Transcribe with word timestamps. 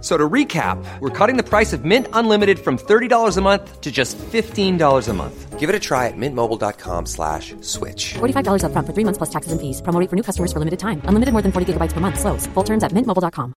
So 0.00 0.16
to 0.16 0.28
recap, 0.28 0.78
we're 1.00 1.10
cutting 1.10 1.36
the 1.36 1.42
price 1.42 1.72
of 1.72 1.84
Mint 1.84 2.06
Unlimited 2.12 2.58
from 2.58 2.78
$30 2.78 3.36
a 3.36 3.40
month 3.40 3.80
to 3.80 3.90
just 3.90 4.16
$15 4.16 5.08
a 5.08 5.12
month. 5.12 5.58
Give 5.58 5.68
it 5.68 5.74
a 5.74 5.80
try 5.80 6.06
at 6.06 6.14
mintmobile.com 6.16 7.06
slash 7.06 7.56
switch. 7.62 8.14
$45 8.14 8.62
upfront 8.62 8.86
for 8.86 8.94
three 8.94 9.04
months 9.04 9.18
plus 9.18 9.30
taxes 9.30 9.50
and 9.50 9.60
fees. 9.60 9.82
Promo 9.82 9.98
rate 10.00 10.08
for 10.08 10.14
new 10.14 10.22
customers 10.22 10.52
for 10.52 10.60
limited 10.60 10.78
time. 10.78 11.02
Unlimited 11.08 11.32
more 11.32 11.42
than 11.42 11.50
40 11.50 11.72
gigabytes 11.72 11.94
per 11.94 12.00
month. 12.00 12.20
Slows. 12.20 12.46
Full 12.54 12.64
terms 12.64 12.84
at 12.84 12.92
mintmobile.com. 12.92 13.52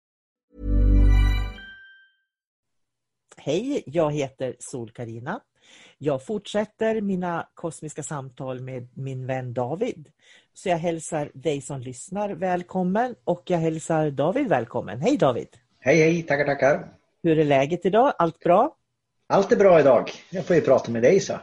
Hej, 3.38 3.84
jag 3.86 4.12
heter 4.12 4.56
sol 4.60 4.90
karina 4.90 5.40
Jag 5.98 6.26
fortsätter 6.26 7.02
mina 7.02 7.48
kosmiska 7.54 8.04
samtal 8.04 8.60
med 8.60 8.88
min 8.94 9.28
vän 9.28 9.54
David. 9.54 10.08
Så 10.54 10.70
jag 10.70 10.78
hälsar 10.78 11.32
dig 11.34 11.62
som 11.62 11.82
lyssnar 11.82 12.30
välkommen 12.30 13.16
och 13.24 13.44
jag 13.46 13.58
hälsar 13.58 14.12
David 14.12 14.48
välkommen. 14.50 15.02
Hej 15.02 15.18
David! 15.18 15.48
Hej 15.82 15.98
hej, 15.98 16.24
tackar 16.24 16.46
tackar! 16.46 16.88
Hur 17.24 17.40
är 17.40 17.44
läget 17.44 17.86
idag? 17.86 18.14
Allt 18.18 18.40
bra? 18.40 18.76
Allt 19.28 19.52
är 19.52 19.56
bra 19.56 19.80
idag. 19.80 20.12
Jag 20.30 20.46
får 20.46 20.56
ju 20.56 20.62
prata 20.62 20.92
med 20.92 21.02
dig 21.02 21.20
så. 21.20 21.40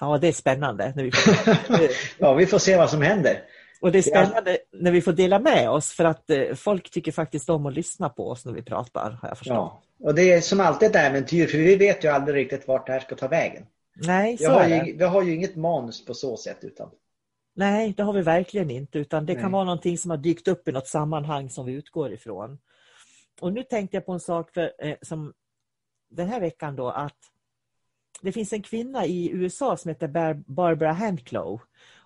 Ja, 0.00 0.18
det 0.18 0.28
är 0.28 0.32
spännande. 0.32 0.92
När 0.96 1.04
vi 1.04 1.12
får... 1.12 1.34
ja, 2.18 2.34
vi 2.34 2.46
får 2.46 2.58
se 2.58 2.76
vad 2.76 2.90
som 2.90 3.02
händer. 3.02 3.42
Och 3.80 3.92
det 3.92 3.98
är 3.98 4.02
spännande 4.02 4.58
när 4.72 4.90
vi 4.90 5.00
får 5.00 5.12
dela 5.12 5.38
med 5.38 5.70
oss 5.70 5.92
för 5.92 6.04
att 6.04 6.30
eh, 6.30 6.54
folk 6.54 6.90
tycker 6.90 7.12
faktiskt 7.12 7.50
om 7.50 7.66
att 7.66 7.74
lyssna 7.74 8.08
på 8.08 8.28
oss 8.28 8.44
när 8.44 8.52
vi 8.52 8.62
pratar, 8.62 9.18
har 9.22 9.28
jag 9.28 9.38
förstått. 9.38 9.56
Ja, 9.56 9.82
och 10.00 10.14
det 10.14 10.32
är 10.32 10.40
som 10.40 10.60
alltid 10.60 10.88
ett 10.88 10.96
äventyr 10.96 11.46
för 11.46 11.58
vi 11.58 11.76
vet 11.76 12.04
ju 12.04 12.08
aldrig 12.08 12.36
riktigt 12.36 12.68
vart 12.68 12.86
det 12.86 12.92
här 12.92 13.00
ska 13.00 13.14
ta 13.14 13.28
vägen. 13.28 13.66
Nej, 13.94 14.38
så 14.38 14.42
vi 14.42 14.54
har, 14.54 14.84
ju, 14.84 14.96
vi 14.96 15.04
har 15.04 15.22
ju 15.22 15.34
inget 15.34 15.56
manus 15.56 16.04
på 16.04 16.14
så 16.14 16.36
sätt 16.36 16.58
utan 16.60 16.90
Nej, 17.54 17.94
det 17.96 18.02
har 18.02 18.12
vi 18.12 18.22
verkligen 18.22 18.70
inte 18.70 18.98
utan 18.98 19.26
det 19.26 19.32
Nej. 19.32 19.42
kan 19.42 19.52
vara 19.52 19.64
någonting 19.64 19.98
som 19.98 20.10
har 20.10 20.18
dykt 20.18 20.48
upp 20.48 20.68
i 20.68 20.72
något 20.72 20.88
sammanhang 20.88 21.50
som 21.50 21.66
vi 21.66 21.72
utgår 21.72 22.12
ifrån. 22.12 22.58
Och 23.40 23.52
nu 23.52 23.62
tänkte 23.62 23.96
jag 23.96 24.06
på 24.06 24.12
en 24.12 24.20
sak 24.20 24.50
för, 24.50 24.72
eh, 24.78 24.96
som 25.02 25.32
den 26.10 26.28
här 26.28 26.40
veckan 26.40 26.76
då 26.76 26.90
att 26.90 27.18
det 28.22 28.32
finns 28.32 28.52
en 28.52 28.62
kvinna 28.62 29.06
i 29.06 29.30
USA 29.30 29.76
som 29.76 29.88
heter 29.88 30.34
Barbara 30.46 30.92
Handclow. 30.92 31.60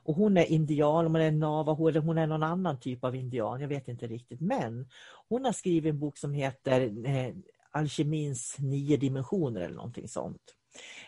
och 0.07 0.15
hon 0.15 0.37
är 0.37 0.45
indian, 0.45 1.07
om 1.07 1.13
hon 1.15 1.23
är 1.23 1.31
navaho 1.31 1.89
eller 1.89 2.01
hon 2.01 2.19
är 2.19 2.27
någon 2.27 2.43
annan 2.43 2.81
typ 2.81 3.05
av 3.05 3.17
indian, 3.17 3.61
jag 3.61 3.69
vet 3.69 3.89
inte 3.89 4.07
riktigt. 4.07 4.41
Men 4.41 4.89
hon 5.29 5.45
har 5.45 5.53
skrivit 5.53 5.91
en 5.91 5.99
bok 5.99 6.19
som 6.19 6.33
heter 6.33 7.07
eh, 7.07 7.35
Alkemins 7.71 8.57
nio 8.59 8.97
dimensioner 8.97 9.61
eller 9.61 9.75
någonting 9.75 10.09
sånt. 10.09 10.43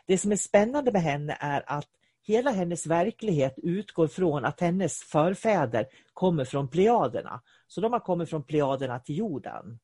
Det 0.06 0.18
som 0.18 0.32
är 0.32 0.36
spännande 0.36 0.92
med 0.92 1.02
henne 1.02 1.36
är 1.40 1.64
att 1.66 1.88
hela 2.22 2.50
hennes 2.50 2.86
verklighet 2.86 3.54
utgår 3.56 4.06
från 4.06 4.44
att 4.44 4.60
hennes 4.60 5.02
förfäder 5.02 5.86
kommer 6.12 6.44
från 6.44 6.68
plejaderna. 6.68 7.42
Så 7.66 7.80
de 7.80 7.92
har 7.92 8.00
kommit 8.00 8.30
från 8.30 8.42
plejaderna 8.42 8.98
till 8.98 9.18
jorden. 9.18 9.78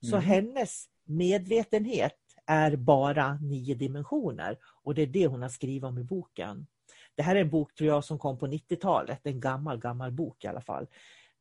Så 0.00 0.16
Mm. 0.16 0.24
hennes 0.28 0.84
medvetenhet 1.04 2.16
är 2.46 2.76
bara 2.76 3.34
nio 3.34 3.74
dimensioner 3.74 4.58
och 4.82 4.94
det 4.94 5.02
är 5.02 5.06
det 5.06 5.26
hon 5.26 5.42
har 5.42 5.48
skrivit 5.48 5.84
om 5.84 5.98
i 5.98 6.04
boken. 6.04 6.66
Det 7.14 7.22
här 7.22 7.36
är 7.36 7.40
en 7.40 7.50
bok 7.50 7.74
tror 7.74 7.88
jag 7.88 8.04
som 8.04 8.18
kom 8.18 8.38
på 8.38 8.46
90-talet, 8.46 9.20
en 9.22 9.40
gammal, 9.40 9.78
gammal 9.78 10.12
bok 10.12 10.44
i 10.44 10.48
alla 10.48 10.60
fall. 10.60 10.86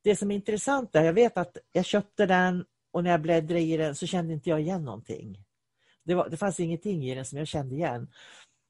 Det 0.02 0.16
som 0.16 0.32
är 0.32 0.36
intressant 0.36 0.96
är, 0.96 1.04
jag 1.04 1.14
vet 1.14 1.38
att 1.38 1.58
jag 1.72 1.86
köpte 1.86 2.26
den 2.26 2.66
och 2.92 3.04
när 3.04 3.12
jag 3.12 3.22
bläddrade 3.22 3.62
i 3.62 3.78
den 3.78 3.96
så 3.96 4.08
kände 4.08 4.34
inte 4.34 4.50
jag 4.50 4.62
igen 4.62 4.86
någonting. 4.86 5.44
Det, 6.04 6.16
var, 6.16 6.30
det 6.30 6.38
fanns 6.38 6.60
ingenting 6.60 7.06
i 7.06 7.16
den 7.16 7.26
som 7.26 7.38
jag 7.38 7.48
kände 7.48 7.76
igen. 7.76 8.08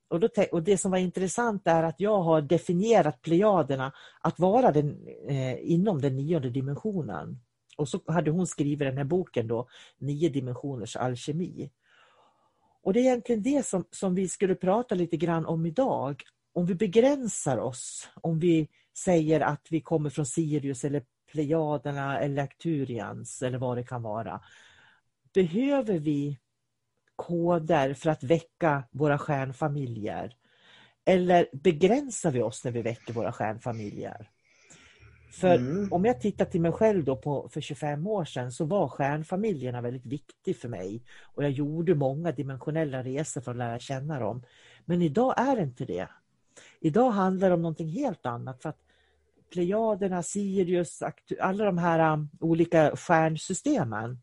Och, 0.09 0.19
då, 0.19 0.29
och 0.51 0.63
Det 0.63 0.77
som 0.77 0.91
var 0.91 0.97
intressant 0.97 1.67
är 1.67 1.83
att 1.83 1.99
jag 1.99 2.21
har 2.21 2.41
definierat 2.41 3.21
plejaderna 3.21 3.93
att 4.21 4.39
vara 4.39 4.71
den, 4.71 5.07
eh, 5.27 5.71
inom 5.71 6.01
den 6.01 6.15
nionde 6.15 6.49
dimensionen. 6.49 7.39
Och 7.79 7.89
så 7.89 8.01
hade 8.07 8.31
hon 8.31 8.47
skrivit 8.47 8.79
den 8.79 8.97
här 8.97 9.03
boken 9.03 9.47
då, 9.47 9.67
Nio 9.97 10.29
dimensioners 10.29 10.95
alkemi. 10.95 11.71
Och 12.83 12.93
det 12.93 12.99
är 12.99 13.03
egentligen 13.03 13.43
det 13.43 13.65
som, 13.65 13.85
som 13.91 14.15
vi 14.15 14.27
skulle 14.27 14.55
prata 14.55 14.95
lite 14.95 15.17
grann 15.17 15.45
om 15.45 15.65
idag. 15.65 16.23
Om 16.53 16.65
vi 16.65 16.75
begränsar 16.75 17.57
oss, 17.57 18.09
om 18.21 18.39
vi 18.39 18.67
säger 18.97 19.41
att 19.41 19.67
vi 19.69 19.81
kommer 19.81 20.09
från 20.09 20.25
Sirius 20.25 20.83
eller 20.83 21.03
Plejaderna 21.31 22.19
eller 22.19 22.43
Arcturians 22.43 23.41
eller 23.41 23.57
vad 23.57 23.77
det 23.77 23.83
kan 23.83 24.01
vara. 24.01 24.41
Behöver 25.33 25.99
vi 25.99 26.37
koder 27.15 27.93
för 27.93 28.09
att 28.09 28.23
väcka 28.23 28.83
våra 28.91 29.17
stjärnfamiljer? 29.17 30.35
Eller 31.05 31.47
begränsar 31.53 32.31
vi 32.31 32.41
oss 32.41 32.63
när 32.63 32.71
vi 32.71 32.81
väcker 32.81 33.13
våra 33.13 33.31
stjärnfamiljer? 33.31 34.29
För 35.31 35.55
Mm. 35.55 35.93
om 35.93 36.05
jag 36.05 36.21
tittar 36.21 36.45
till 36.45 36.61
mig 36.61 36.71
själv 36.71 37.03
då 37.03 37.15
på, 37.15 37.49
för 37.49 37.61
25 37.61 38.07
år 38.07 38.25
sedan 38.25 38.51
så 38.51 38.65
var 38.65 38.87
stjärnfamiljerna 38.87 39.81
väldigt 39.81 40.05
viktig 40.05 40.57
för 40.57 40.69
mig. 40.69 41.01
Och 41.21 41.43
jag 41.43 41.51
gjorde 41.51 41.95
många 41.95 42.31
dimensionella 42.31 43.03
resor 43.03 43.41
för 43.41 43.51
att 43.51 43.57
lära 43.57 43.79
känna 43.79 44.19
dem. 44.19 44.43
Men 44.85 45.01
idag 45.01 45.33
är 45.37 45.55
det 45.55 45.61
inte 45.61 45.85
det. 45.85 46.07
Idag 46.79 47.11
handlar 47.11 47.47
det 47.47 47.53
om 47.53 47.61
någonting 47.61 47.89
helt 47.89 48.25
annat. 48.25 48.61
För 48.61 48.69
att 48.69 48.79
Plejaderna, 49.49 50.23
Sirius, 50.23 51.03
alla 51.39 51.65
de 51.65 51.77
här 51.77 52.13
um, 52.13 52.29
olika 52.39 52.95
stjärnsystemen 52.95 54.21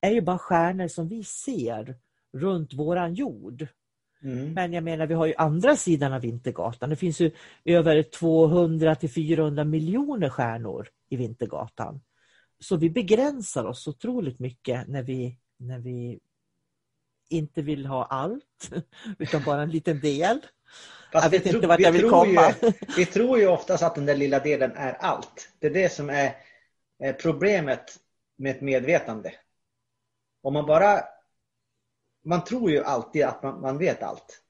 är 0.00 0.10
ju 0.10 0.20
bara 0.20 0.38
stjärnor 0.38 0.88
som 0.88 1.08
vi 1.08 1.24
ser 1.24 1.96
runt 2.32 2.74
våran 2.74 3.14
jord. 3.14 3.66
Mm. 4.24 4.52
Men 4.52 4.72
jag 4.72 4.84
menar, 4.84 5.06
vi 5.06 5.14
har 5.14 5.26
ju 5.26 5.34
andra 5.36 5.76
sidan 5.76 6.12
av 6.12 6.20
Vintergatan. 6.20 6.90
Det 6.90 6.96
finns 6.96 7.20
ju 7.20 7.30
över 7.64 8.02
200 8.02 8.94
till 8.94 9.10
400 9.10 9.64
miljoner 9.64 10.28
stjärnor 10.28 10.88
i 11.08 11.16
Vintergatan. 11.16 12.00
Så 12.60 12.76
vi 12.76 12.90
begränsar 12.90 13.64
oss 13.64 13.88
otroligt 13.88 14.38
mycket 14.38 14.88
när 14.88 15.02
vi, 15.02 15.38
när 15.58 15.78
vi 15.78 16.20
inte 17.30 17.62
vill 17.62 17.86
ha 17.86 18.04
allt, 18.04 18.70
utan 19.18 19.42
bara 19.44 19.62
en 19.62 19.70
liten 19.70 20.00
del. 20.00 20.40
Fast 21.12 21.24
jag 21.24 21.30
vi 21.30 21.38
vet 21.38 21.46
inte 21.46 21.58
tror- 21.58 21.68
vart 21.68 21.80
jag 21.80 21.92
vill 21.92 22.10
komma. 22.10 22.54
Ju, 22.62 22.72
vi 22.96 23.06
tror 23.06 23.38
ju 23.38 23.46
oftast 23.46 23.82
att 23.82 23.94
den 23.94 24.06
där 24.06 24.16
lilla 24.16 24.38
delen 24.38 24.72
är 24.76 24.92
allt. 24.92 25.48
Det 25.58 25.66
är 25.66 25.70
det 25.70 25.92
som 25.92 26.10
är 26.10 26.32
problemet 27.12 28.00
med 28.36 28.56
ett 28.56 28.60
medvetande. 28.62 29.32
Om 30.42 30.52
man 30.52 30.66
bara... 30.66 31.00
Man 32.24 32.44
tror 32.44 32.70
ju 32.70 32.84
alltid 32.84 33.24
att 33.24 33.42
man, 33.42 33.60
man 33.60 33.78
vet 33.78 34.02
allt. 34.02 34.40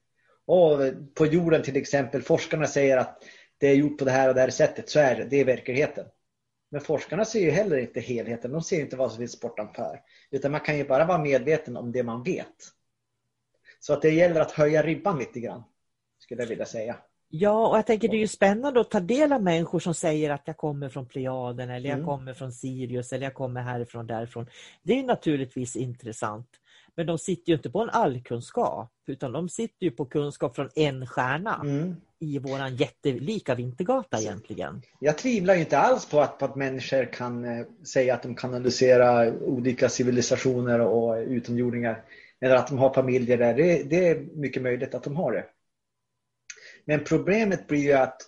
Och 0.45 0.79
på 1.13 1.25
jorden 1.25 1.63
till 1.63 1.77
exempel, 1.77 2.21
forskarna 2.21 2.67
säger 2.67 2.97
att 2.97 3.23
det 3.57 3.67
är 3.67 3.75
gjort 3.75 3.97
på 3.97 4.05
det 4.05 4.11
här 4.11 4.29
och 4.29 4.35
det 4.35 4.41
här 4.41 4.49
sättet, 4.49 4.89
så 4.89 4.99
är 4.99 5.15
det. 5.15 5.23
Det 5.23 5.39
är 5.39 5.45
verkligheten. 5.45 6.05
Men 6.71 6.81
forskarna 6.81 7.25
ser 7.25 7.39
ju 7.39 7.51
heller 7.51 7.77
inte 7.77 7.99
helheten. 7.99 8.51
De 8.51 8.61
ser 8.61 8.79
inte 8.81 8.95
vad 8.95 9.11
som 9.11 9.19
finns 9.19 9.41
bortanför. 9.41 9.99
Utan 10.31 10.51
man 10.51 10.61
kan 10.61 10.77
ju 10.77 10.87
bara 10.87 11.05
vara 11.05 11.17
medveten 11.17 11.77
om 11.77 11.91
det 11.91 12.03
man 12.03 12.23
vet. 12.23 12.55
Så 13.79 13.93
att 13.93 14.01
det 14.01 14.09
gäller 14.09 14.41
att 14.41 14.51
höja 14.51 14.83
ribban 14.83 15.19
lite 15.19 15.39
grann. 15.39 15.63
Skulle 16.19 16.41
jag 16.41 16.47
vilja 16.47 16.65
säga. 16.65 16.95
Ja, 17.29 17.67
och 17.67 17.77
jag 17.77 17.85
tänker 17.85 18.07
det 18.07 18.17
är 18.17 18.19
ju 18.19 18.27
spännande 18.27 18.79
att 18.79 18.91
ta 18.91 18.99
del 18.99 19.33
av 19.33 19.43
människor 19.43 19.79
som 19.79 19.93
säger 19.93 20.29
att 20.29 20.41
jag 20.45 20.57
kommer 20.57 20.89
från 20.89 21.05
Plejaden 21.05 21.69
eller 21.69 21.89
jag 21.89 21.95
Mm. 21.95 22.05
kommer 22.07 22.33
från 22.33 22.51
Sirius 22.51 23.13
eller 23.13 23.23
jag 23.23 23.33
kommer 23.33 23.61
härifrån 23.61 24.07
därifrån. 24.07 24.49
Det 24.83 24.99
är 24.99 25.03
naturligtvis 25.03 25.75
intressant. 25.75 26.47
Men 26.95 27.05
de 27.05 27.17
sitter 27.17 27.49
ju 27.49 27.55
inte 27.55 27.69
på 27.69 27.81
en 27.81 27.89
allkunskap 27.89 28.91
utan 29.07 29.31
de 29.31 29.49
sitter 29.49 29.85
ju 29.85 29.91
på 29.91 30.05
kunskap 30.05 30.55
från 30.55 30.69
en 30.75 31.07
stjärna 31.07 31.61
Mm. 31.63 31.95
i 32.19 32.39
våran 32.39 32.75
jättelika 32.75 33.55
Vintergata 33.55 34.19
egentligen. 34.21 34.81
Jag 34.99 35.17
tvivlar 35.17 35.53
ju 35.53 35.59
inte 35.59 35.77
alls 35.77 36.09
på 36.09 36.21
att, 36.21 36.39
på 36.39 36.45
att 36.45 36.55
människor 36.55 37.05
kan 37.13 37.45
eh, 37.45 37.65
säga 37.83 38.13
att 38.13 38.23
de 38.23 38.35
kan 38.35 38.49
analysera 38.49 39.33
olika 39.33 39.89
civilisationer 39.89 40.79
och 40.79 41.17
utomjordingar. 41.17 42.03
Eller 42.41 42.55
att 42.55 42.67
de 42.67 42.77
har 42.77 42.93
familjer 42.93 43.37
där. 43.37 43.53
Det, 43.53 43.83
det 43.83 44.07
är 44.07 44.19
mycket 44.35 44.61
möjligt 44.61 44.95
att 44.95 45.03
de 45.03 45.15
har 45.15 45.31
det. 45.31 45.45
Men 46.85 47.03
problemet 47.03 47.67
blir 47.67 47.83
ju 47.83 47.93
att 47.93 48.21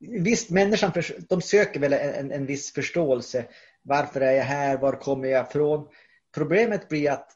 visst, 0.00 0.50
människan 0.50 0.92
de 1.28 1.42
söker 1.42 1.80
väl 1.80 1.92
en, 1.92 2.32
en 2.32 2.46
viss 2.46 2.72
förståelse. 2.72 3.44
Varför 3.82 4.20
är 4.20 4.32
jag 4.32 4.44
här? 4.44 4.78
Var 4.78 4.92
kommer 4.92 5.28
jag 5.28 5.46
ifrån? 5.46 5.88
Problemet 6.36 6.88
blir 6.88 7.10
att 7.10 7.32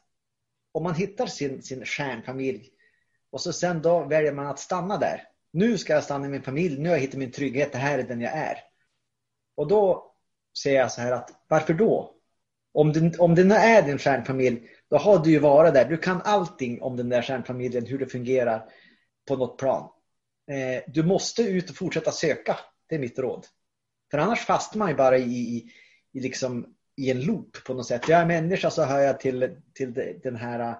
om 0.71 0.83
man 0.83 0.95
hittar 0.95 1.27
sin, 1.27 1.61
sin 1.61 1.85
stjärnfamilj 1.85 2.69
och 3.31 3.41
så 3.41 3.53
sen 3.53 3.81
då 3.81 4.03
väljer 4.03 4.33
man 4.33 4.47
att 4.47 4.59
stanna 4.59 4.97
där. 4.97 5.23
Nu 5.53 5.77
ska 5.77 5.93
jag 5.93 6.03
stanna 6.03 6.25
i 6.25 6.29
min 6.29 6.43
familj, 6.43 6.79
nu 6.79 6.89
har 6.89 6.95
jag 6.95 7.01
hittat 7.01 7.19
min 7.19 7.31
trygghet, 7.31 7.71
det 7.71 7.77
här 7.77 7.99
är 7.99 8.03
den 8.03 8.21
jag 8.21 8.33
är. 8.33 8.57
Och 9.55 9.67
då 9.67 10.11
säger 10.63 10.79
jag 10.79 10.91
så 10.91 11.01
här 11.01 11.11
att 11.11 11.29
varför 11.47 11.73
då? 11.73 12.15
Om 12.73 12.93
det, 12.93 13.19
om 13.19 13.35
det 13.35 13.41
är 13.41 13.81
din 13.81 13.97
stjärnfamilj, 13.97 14.69
då 14.89 14.97
har 14.97 15.23
du 15.23 15.31
ju 15.31 15.39
varit 15.39 15.73
där. 15.73 15.85
Du 15.85 15.97
kan 15.97 16.21
allting 16.21 16.81
om 16.81 16.97
den 16.97 17.09
där 17.09 17.21
stjärnfamiljen, 17.21 17.85
hur 17.85 17.99
det 17.99 18.07
fungerar 18.07 18.69
på 19.27 19.35
något 19.35 19.57
plan. 19.57 19.89
Eh, 20.51 20.83
du 20.87 21.03
måste 21.03 21.41
ut 21.41 21.69
och 21.69 21.75
fortsätta 21.75 22.11
söka. 22.11 22.59
Det 22.87 22.95
är 22.95 22.99
mitt 22.99 23.19
råd. 23.19 23.45
För 24.11 24.17
annars 24.17 24.45
fastnar 24.45 24.79
man 24.79 24.89
ju 24.89 24.95
bara 24.95 25.17
i, 25.17 25.23
i, 25.23 25.71
i, 26.11 26.19
liksom, 26.19 26.75
i 26.95 27.11
en 27.11 27.21
loop 27.21 27.63
på 27.65 27.73
något 27.73 27.87
sätt. 27.87 28.09
Jag 28.09 28.21
är 28.21 28.25
människa 28.25 28.69
så 28.69 28.83
hör 28.83 28.99
jag 28.99 29.19
till, 29.19 29.55
till 29.73 30.19
den 30.23 30.35
här 30.35 30.59
äh, 30.59 30.75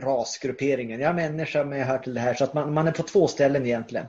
rasgrupperingen. 0.00 1.00
Jag 1.00 1.10
är 1.10 1.14
människa 1.14 1.64
men 1.64 1.78
jag 1.78 1.86
hör 1.86 1.98
till 1.98 2.14
det 2.14 2.20
här. 2.20 2.34
Så 2.34 2.44
att 2.44 2.54
man, 2.54 2.74
man 2.74 2.88
är 2.88 2.92
på 2.92 3.02
två 3.02 3.28
ställen 3.28 3.66
egentligen. 3.66 4.06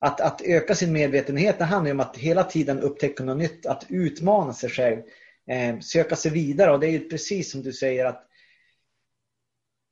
Att, 0.00 0.20
att 0.20 0.42
öka 0.42 0.74
sin 0.74 0.92
medvetenhet 0.92 1.58
det 1.58 1.64
handlar 1.64 1.92
om 1.92 2.00
att 2.00 2.16
hela 2.16 2.44
tiden 2.44 2.80
upptäcka 2.80 3.24
något 3.24 3.38
nytt. 3.38 3.66
Att 3.66 3.86
utmana 3.88 4.52
sig 4.52 4.70
själv. 4.70 5.02
Eh, 5.50 5.78
söka 5.80 6.16
sig 6.16 6.30
vidare. 6.30 6.72
Och 6.72 6.80
det 6.80 6.86
är 6.86 6.90
ju 6.90 7.08
precis 7.08 7.50
som 7.50 7.62
du 7.62 7.72
säger 7.72 8.04
att 8.04 8.26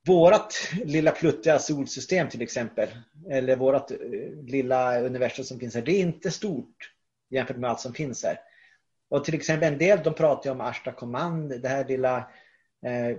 vårt 0.07 0.73
lilla 0.85 1.11
pluttiga 1.11 1.59
solsystem 1.59 2.29
till 2.29 2.43
exempel, 2.43 2.89
eller 3.31 3.57
vårt 3.57 3.91
eh, 3.91 3.97
lilla 4.43 5.01
universum 5.01 5.45
som 5.45 5.61
finns 5.61 5.75
här, 5.75 5.83
det 5.83 5.93
är 5.93 6.01
inte 6.01 6.31
stort 6.31 6.93
jämfört 7.31 7.57
med 7.57 7.71
allt 7.71 7.81
som 7.81 7.95
finns 7.95 8.25
här. 8.25 8.39
Och 9.09 9.25
till 9.25 9.35
exempel 9.35 9.73
en 9.73 9.79
del 9.79 10.03
de 10.05 10.15
pratar 10.15 10.51
om 10.51 10.61
Ashta 10.61 10.93
Command, 10.93 11.61
det 11.63 11.69
här 11.69 11.85
lilla 11.85 12.17
eh, 12.87 13.17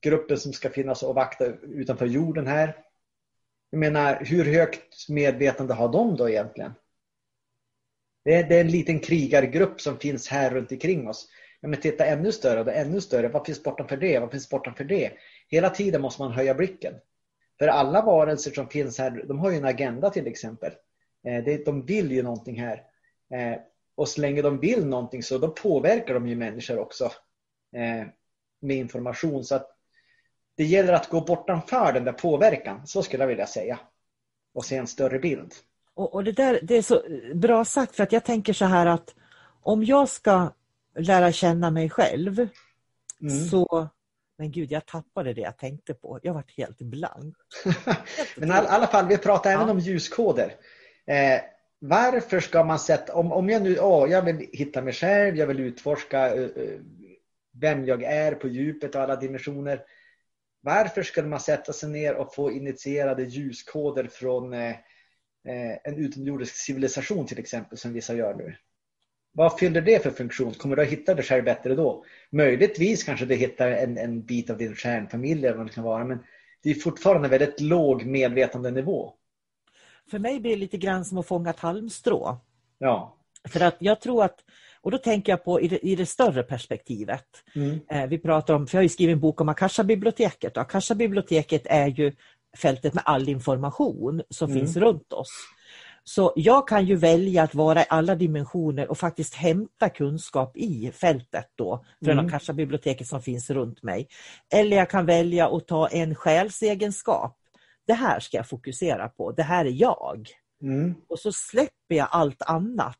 gruppen 0.00 0.38
som 0.38 0.52
ska 0.52 0.70
finnas 0.70 1.02
och 1.02 1.14
vakta 1.14 1.44
utanför 1.62 2.06
jorden 2.06 2.46
här. 2.46 2.76
Jag 3.70 3.78
menar, 3.78 4.24
hur 4.24 4.44
högt 4.44 5.08
medvetande 5.08 5.74
har 5.74 5.92
de 5.92 6.16
då 6.16 6.28
egentligen? 6.28 6.72
Det 8.24 8.34
är, 8.34 8.48
det 8.48 8.56
är 8.56 8.60
en 8.60 8.70
liten 8.70 9.00
krigargrupp 9.00 9.80
som 9.80 9.98
finns 9.98 10.28
här 10.28 10.50
runt 10.50 10.72
omkring 10.72 11.08
oss. 11.08 11.28
Ja, 11.60 11.68
men 11.68 11.80
titta 11.80 12.06
ännu 12.06 12.32
större 12.32 12.60
och 12.60 12.72
ännu 12.72 13.00
större. 13.00 13.28
Vad 13.28 13.46
finns 13.46 13.62
bortanför 13.62 13.96
det? 13.96 14.18
Vad 14.18 14.30
finns 14.30 14.48
bortanför 14.48 14.84
det? 14.84 15.12
Hela 15.48 15.70
tiden 15.70 16.02
måste 16.02 16.22
man 16.22 16.32
höja 16.32 16.54
blicken. 16.54 16.94
För 17.58 17.68
alla 17.68 18.02
varelser 18.02 18.50
som 18.50 18.68
finns 18.68 18.98
här, 18.98 19.24
de 19.28 19.38
har 19.38 19.50
ju 19.50 19.56
en 19.56 19.64
agenda 19.64 20.10
till 20.10 20.26
exempel. 20.26 20.72
Eh, 21.26 21.60
de 21.64 21.86
vill 21.86 22.12
ju 22.12 22.22
någonting 22.22 22.60
här. 22.60 22.82
Eh, 23.34 23.60
och 23.98 24.08
så 24.08 24.20
länge 24.20 24.42
de 24.42 24.58
vill 24.60 24.86
någonting 24.86 25.22
så 25.22 25.38
då 25.38 25.48
påverkar 25.48 26.14
de 26.14 26.28
ju 26.28 26.36
människor 26.36 26.78
också 26.78 27.04
eh, 27.76 28.06
med 28.60 28.76
information. 28.76 29.44
Så 29.44 29.54
att 29.54 29.70
det 30.56 30.64
gäller 30.64 30.92
att 30.92 31.08
gå 31.08 31.20
bortanför 31.20 31.92
den 31.92 32.04
där 32.04 32.12
påverkan, 32.12 32.86
så 32.86 33.02
skulle 33.02 33.22
jag 33.22 33.28
vilja 33.28 33.46
säga. 33.46 33.78
Och 34.54 34.64
se 34.64 34.76
en 34.76 34.86
större 34.86 35.18
bild. 35.18 35.54
Och, 35.94 36.14
och 36.14 36.24
det 36.24 36.32
där 36.32 36.60
det 36.62 36.76
är 36.76 36.82
så 36.82 37.02
bra 37.34 37.64
sagt 37.64 37.96
för 37.96 38.02
att 38.02 38.12
jag 38.12 38.24
tänker 38.24 38.52
så 38.52 38.64
här 38.64 38.86
att 38.86 39.14
om 39.62 39.84
jag 39.84 40.08
ska 40.08 40.52
lära 40.98 41.32
känna 41.32 41.70
mig 41.70 41.90
själv 41.90 42.48
mm. 43.20 43.48
så 43.48 43.88
men 44.36 44.50
gud, 44.50 44.72
jag 44.72 44.86
tappade 44.86 45.34
det 45.34 45.40
jag 45.40 45.58
tänkte 45.58 45.94
på. 45.94 46.20
Jag 46.22 46.34
varit 46.34 46.56
helt 46.56 46.78
blank. 46.78 47.36
Men 48.36 48.48
i 48.48 48.52
alla 48.52 48.86
fall, 48.86 49.06
vi 49.06 49.18
pratar 49.18 49.50
ja. 49.50 49.56
även 49.56 49.70
om 49.70 49.78
ljuskoder. 49.78 50.54
Eh, 51.06 51.40
varför 51.78 52.40
ska 52.40 52.64
man 52.64 52.78
sätta, 52.78 53.14
om, 53.14 53.32
om 53.32 53.48
jag 53.48 53.62
nu, 53.62 53.78
åh, 53.78 54.10
jag 54.10 54.22
vill 54.22 54.48
hitta 54.52 54.82
mig 54.82 54.92
själv, 54.92 55.36
jag 55.36 55.46
vill 55.46 55.60
utforska 55.60 56.36
uh, 56.36 56.48
vem 57.60 57.84
jag 57.84 58.02
är 58.02 58.34
på 58.34 58.48
djupet 58.48 58.94
och 58.94 59.00
alla 59.00 59.16
dimensioner. 59.16 59.82
Varför 60.60 61.02
skulle 61.02 61.28
man 61.28 61.40
sätta 61.40 61.72
sig 61.72 61.88
ner 61.88 62.14
och 62.14 62.34
få 62.34 62.52
initierade 62.52 63.22
ljuskoder 63.22 64.04
från 64.04 64.52
uh, 64.54 64.74
en 65.84 65.96
utomjordisk 65.96 66.56
civilisation 66.56 67.26
till 67.26 67.38
exempel, 67.38 67.78
som 67.78 67.92
vissa 67.92 68.14
gör 68.14 68.34
nu? 68.34 68.56
Vad 69.32 69.58
fyller 69.58 69.80
det 69.80 70.02
för 70.02 70.10
funktion? 70.10 70.54
Kommer 70.54 70.76
du 70.76 70.82
att 70.82 70.88
hitta 70.88 71.14
dig 71.14 71.24
själv 71.24 71.44
bättre 71.44 71.74
då? 71.74 72.04
Möjligtvis 72.30 73.04
kanske 73.04 73.26
du 73.26 73.34
hittar 73.34 73.70
en, 73.70 73.98
en 73.98 74.22
bit 74.22 74.50
av 74.50 74.58
din 74.58 74.74
stjärnfamilj 74.74 75.46
eller 75.46 75.56
vad 75.56 75.66
det 75.66 75.72
kan 75.72 75.84
vara, 75.84 76.04
men 76.04 76.18
det 76.62 76.70
är 76.70 76.74
fortfarande 76.74 77.28
väldigt 77.28 77.60
låg 77.60 78.04
medvetandenivå. 78.04 79.17
För 80.10 80.18
mig 80.18 80.40
blir 80.40 80.50
det 80.50 80.56
lite 80.56 80.76
grann 80.76 81.04
som 81.04 81.18
att 81.18 81.26
fånga 81.26 81.50
ett 81.50 81.60
halmstrå. 81.60 82.40
Ja. 82.78 83.14
För 83.48 83.60
att 83.60 83.76
jag 83.78 84.00
tror 84.00 84.24
att, 84.24 84.44
och 84.80 84.90
då 84.90 84.98
tänker 84.98 85.32
jag 85.32 85.44
på 85.44 85.60
i 85.60 85.68
det, 85.68 85.86
i 85.86 85.96
det 85.96 86.06
större 86.06 86.42
perspektivet. 86.42 87.26
Mm. 87.54 87.80
Eh, 87.90 88.06
vi 88.06 88.18
pratar 88.18 88.54
om, 88.54 88.66
för 88.66 88.76
jag 88.76 88.78
har 88.78 88.82
ju 88.82 88.88
skrivit 88.88 89.12
en 89.12 89.20
bok 89.20 89.40
om 89.40 89.48
Akasha-biblioteket 89.48 90.56
och 90.56 90.62
Akasha-biblioteket 90.62 91.62
är 91.66 91.86
ju 91.86 92.12
fältet 92.56 92.94
med 92.94 93.02
all 93.06 93.28
information 93.28 94.22
som 94.30 94.50
mm. 94.50 94.60
finns 94.60 94.76
runt 94.76 95.12
oss. 95.12 95.30
Så 96.04 96.32
jag 96.36 96.68
kan 96.68 96.86
ju 96.86 96.96
välja 96.96 97.42
att 97.42 97.54
vara 97.54 97.82
i 97.82 97.86
alla 97.88 98.14
dimensioner 98.14 98.90
och 98.90 98.98
faktiskt 98.98 99.34
hämta 99.34 99.88
kunskap 99.88 100.56
i 100.56 100.92
fältet 100.94 101.46
då 101.54 101.84
från 102.04 102.12
mm. 102.12 102.26
Akasha-biblioteket 102.26 103.06
som 103.06 103.22
finns 103.22 103.50
runt 103.50 103.82
mig. 103.82 104.08
Eller 104.52 104.76
jag 104.76 104.90
kan 104.90 105.06
välja 105.06 105.56
att 105.56 105.66
ta 105.66 105.88
en 105.88 106.14
själsegenskap. 106.14 107.36
Det 107.88 107.94
här 107.94 108.20
ska 108.20 108.36
jag 108.36 108.48
fokusera 108.48 109.08
på, 109.08 109.32
det 109.32 109.42
här 109.42 109.64
är 109.64 109.70
jag. 109.70 110.28
Mm. 110.62 110.94
Och 111.08 111.18
så 111.18 111.32
släpper 111.32 111.94
jag 111.94 112.08
allt 112.10 112.42
annat. 112.42 112.98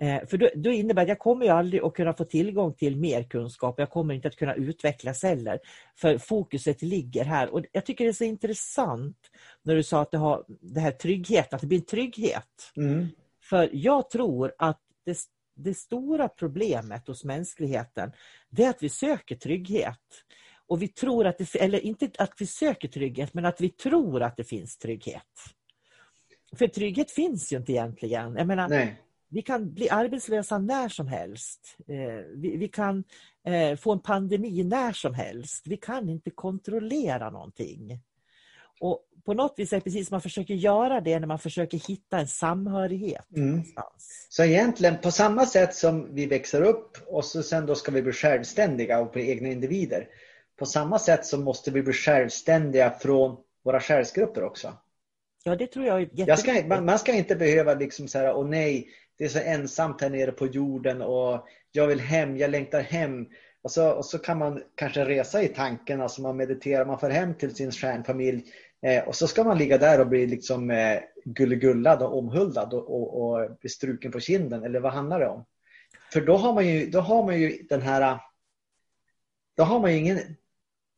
Eh, 0.00 0.26
för 0.26 0.36
då, 0.36 0.48
då, 0.54 0.70
innebär 0.70 0.94
det 0.94 1.02
att 1.02 1.08
jag 1.08 1.18
kommer 1.18 1.44
ju 1.44 1.50
aldrig 1.50 1.82
att 1.82 1.94
kunna 1.94 2.14
få 2.14 2.24
tillgång 2.24 2.74
till 2.74 2.96
mer 2.96 3.22
kunskap. 3.22 3.74
Jag 3.78 3.90
kommer 3.90 4.14
inte 4.14 4.28
att 4.28 4.36
kunna 4.36 4.54
utvecklas 4.54 5.22
heller. 5.22 5.58
För 5.96 6.18
fokuset 6.18 6.82
ligger 6.82 7.24
här. 7.24 7.54
Och 7.54 7.64
Jag 7.72 7.86
tycker 7.86 8.04
det 8.04 8.10
är 8.10 8.12
så 8.12 8.24
intressant 8.24 9.16
när 9.62 9.74
du 9.74 9.82
sa 9.82 10.00
att 10.02 10.10
det, 10.10 10.18
har, 10.18 10.44
det 10.48 10.80
här 10.80 10.90
tryggheten, 10.90 11.56
att 11.56 11.60
det 11.60 11.66
blir 11.66 11.78
en 11.78 11.84
trygghet. 11.84 12.72
Mm. 12.76 13.08
För 13.42 13.70
jag 13.72 14.10
tror 14.10 14.52
att 14.58 14.80
det, 15.04 15.18
det 15.56 15.74
stora 15.74 16.28
problemet 16.28 17.06
hos 17.06 17.24
mänskligheten 17.24 18.12
det 18.50 18.64
är 18.64 18.70
att 18.70 18.82
vi 18.82 18.88
söker 18.88 19.36
trygghet. 19.36 20.24
Och 20.70 20.82
vi 20.82 20.88
tror 20.88 21.26
att 21.26 21.38
det, 21.38 21.54
eller 21.54 21.80
inte 21.80 22.10
att 22.18 22.32
vi 22.38 22.46
söker 22.46 22.88
trygghet, 22.88 23.34
men 23.34 23.44
att 23.44 23.60
vi 23.60 23.68
tror 23.68 24.22
att 24.22 24.36
det 24.36 24.44
finns 24.44 24.78
trygghet. 24.78 25.22
För 26.56 26.66
trygghet 26.66 27.10
finns 27.10 27.52
ju 27.52 27.56
inte 27.56 27.72
egentligen. 27.72 28.36
Jag 28.36 28.46
menar, 28.46 28.68
Nej. 28.68 29.02
Vi 29.28 29.42
kan 29.42 29.74
bli 29.74 29.90
arbetslösa 29.90 30.58
när 30.58 30.88
som 30.88 31.06
helst. 31.06 31.76
Eh, 31.88 32.24
vi, 32.34 32.56
vi, 32.56 32.68
kan 32.68 33.04
eh, 33.46 33.76
få 33.76 33.92
en 33.92 34.00
pandemi 34.00 34.64
när 34.64 34.92
som 34.92 35.14
helst. 35.14 35.66
Vi 35.66 35.76
kan 35.76 36.08
inte 36.08 36.30
kontrollera 36.30 37.30
någonting. 37.30 38.00
Och 38.80 39.00
på 39.24 39.34
något 39.34 39.54
vis 39.56 39.72
är 39.72 39.76
det 39.76 39.80
precis 39.80 40.08
som 40.08 40.14
man 40.14 40.22
försöker 40.22 40.54
göra 40.54 41.00
det 41.00 41.20
när 41.20 41.26
man 41.26 41.38
försöker 41.38 41.78
hitta 41.88 42.18
en 42.18 42.28
samhörighet. 42.28 43.36
Mm. 43.36 43.62
Så 44.28 44.44
egentligen 44.44 44.98
på 44.98 45.10
samma 45.10 45.46
sätt 45.46 45.74
som 45.74 46.14
vi 46.14 46.26
växer 46.26 46.62
upp 46.62 46.98
och 47.06 47.24
så 47.24 47.42
sen 47.42 47.66
då 47.66 47.74
ska 47.74 47.92
vi 47.92 48.02
bli 48.02 48.12
självständiga 48.12 49.00
och 49.00 49.10
bli 49.12 49.30
egna 49.30 49.48
individer. 49.48 50.08
På 50.60 50.66
samma 50.66 50.98
sätt 50.98 51.26
så 51.26 51.38
måste 51.38 51.70
vi 51.70 51.82
bli 51.82 51.92
självständiga 51.92 52.90
från 52.90 53.36
våra 53.64 53.80
själsgrupper 53.80 54.44
också. 54.44 54.72
Ja, 55.44 55.56
det 55.56 55.66
tror 55.66 55.86
jag 55.86 56.02
är 56.02 56.08
jag 56.12 56.38
ska, 56.38 56.62
man, 56.66 56.84
man, 56.84 56.98
ska 56.98 57.12
inte 57.12 57.36
behöva 57.36 57.74
liksom 57.74 58.08
säga, 58.08 58.34
åh 58.34 58.48
nej, 58.48 58.88
det 59.18 59.24
är 59.24 59.28
så 59.28 59.38
ensamt 59.38 60.00
här 60.00 60.10
nere 60.10 60.32
på 60.32 60.46
jorden 60.46 61.02
och 61.02 61.46
jag 61.72 61.86
vill 61.86 62.00
hem, 62.00 62.36
jag 62.36 62.50
längtar 62.50 62.80
hem. 62.80 63.26
Och 63.62 63.70
så, 63.70 63.90
och 63.90 64.04
så 64.04 64.18
kan 64.18 64.38
man 64.38 64.62
kanske 64.74 65.04
resa 65.04 65.42
i 65.42 65.48
tanken, 65.48 66.00
alltså 66.00 66.22
man 66.22 66.36
mediterar, 66.36 66.84
man 66.84 66.98
får 66.98 67.10
hem 67.10 67.34
till 67.34 67.54
sin 67.54 67.72
stjärnfamilj 67.72 68.44
eh, 68.82 69.08
och 69.08 69.14
så 69.14 69.26
ska 69.26 69.44
man 69.44 69.58
ligga 69.58 69.78
där 69.78 70.00
och 70.00 70.08
bli 70.08 70.26
liksom 70.26 70.70
eh, 70.70 71.00
gullegullad 71.24 72.02
och 72.02 72.18
omhuldad 72.18 72.74
och, 72.74 72.90
och, 72.90 73.20
och 73.20 73.50
bli 73.60 73.70
struken 73.70 74.12
på 74.12 74.20
kinden, 74.20 74.64
eller 74.64 74.80
vad 74.80 74.92
handlar 74.92 75.20
det 75.20 75.28
om? 75.28 75.44
För 76.12 76.20
då 76.20 76.36
har 76.36 76.52
man 76.52 76.68
ju, 76.68 76.90
då 76.90 77.00
har 77.00 77.24
man 77.24 77.40
ju 77.40 77.62
den 77.68 77.82
här, 77.82 78.18
då 79.56 79.62
har 79.62 79.80
man 79.80 79.92
ju 79.92 79.98
ingen 79.98 80.18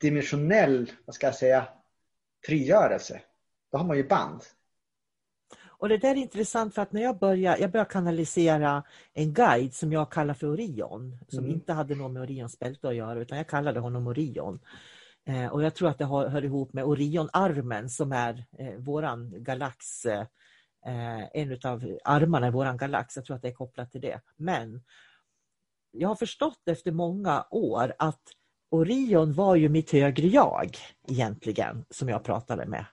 dimensionell, 0.03 0.93
vad 1.05 1.15
ska 1.15 1.27
jag 1.27 1.35
säga, 1.35 1.69
frigörelse. 2.47 3.21
Då 3.73 3.79
har 3.79 3.85
man 3.85 3.97
ju 3.97 4.09
band. 4.09 4.43
Och 5.65 5.89
det 5.89 5.99
där 5.99 6.11
är 6.11 6.17
intressant 6.17 6.75
för 6.75 6.83
att 6.83 6.93
när 6.93 7.03
jag 7.03 7.19
började, 7.19 7.61
jag 7.61 7.71
började 7.71 7.91
kanalisera 7.91 8.83
en 9.13 9.33
guide 9.33 9.75
som 9.75 9.93
jag 9.93 10.13
kallar 10.13 10.35
för 10.35 10.47
Orion, 10.47 11.19
som 11.29 11.39
mm. 11.39 11.51
inte 11.51 11.73
hade 11.73 11.95
något 11.95 12.13
med 12.13 12.23
Orions 12.23 12.59
bälte 12.59 12.89
att 12.89 12.95
göra 12.95 13.21
utan 13.21 13.39
jag 13.39 13.49
kallade 13.49 13.81
honom 13.81 14.07
Orion. 14.07 14.61
Eh, 15.25 15.47
och 15.47 15.63
jag 15.63 15.75
tror 15.75 15.89
att 15.89 15.99
det 15.99 16.05
hör, 16.05 16.29
hör 16.29 16.45
ihop 16.45 16.73
med 16.73 16.85
Orionarmen 16.85 17.89
som 17.89 18.13
är 18.13 18.45
eh, 18.59 18.75
våran 18.75 19.45
galax, 19.45 20.07
eh, 20.07 20.27
en 21.33 21.53
av 21.65 21.99
armarna 22.05 22.49
i 22.49 22.51
våran 22.51 22.77
galax. 22.77 23.17
Jag 23.17 23.25
tror 23.25 23.37
att 23.37 23.43
det 23.43 23.49
är 23.49 23.53
kopplat 23.53 23.93
till 23.93 24.01
det. 24.01 24.21
Men 24.37 24.83
jag 25.91 26.09
har 26.09 26.17
förstått 26.17 26.69
efter 26.69 26.91
många 26.91 27.47
år 27.51 27.95
att 27.99 28.23
Orion 28.73 29.33
var 29.33 29.57
ju 29.57 29.69
mitt 29.69 29.91
högre 29.91 30.27
jag 30.27 30.77
egentligen 31.09 31.85
som 31.91 32.09
jag 32.09 32.25
pratade 32.25 32.67
med. 32.67 32.85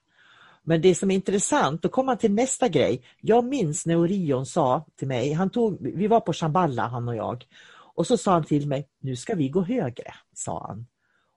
Men 0.63 0.81
det 0.81 0.95
som 0.95 1.11
är 1.11 1.15
intressant, 1.15 1.81
då 1.81 1.89
kommer 1.89 2.05
man 2.05 2.17
till 2.17 2.33
nästa 2.33 2.67
grej. 2.67 3.01
Jag 3.21 3.45
minns 3.45 3.85
när 3.85 3.97
Orion 3.97 4.45
sa 4.45 4.85
till 4.95 5.07
mig, 5.07 5.33
han 5.33 5.49
tog, 5.49 5.77
vi 5.81 6.07
var 6.07 6.19
på 6.19 6.33
Shamballa 6.33 6.87
han 6.87 7.07
och 7.07 7.15
jag, 7.15 7.45
och 7.95 8.07
så 8.07 8.17
sa 8.17 8.31
han 8.31 8.43
till 8.43 8.67
mig, 8.67 8.87
nu 8.99 9.15
ska 9.15 9.35
vi 9.35 9.49
gå 9.49 9.61
högre, 9.61 10.13
sa 10.33 10.67
han. 10.67 10.85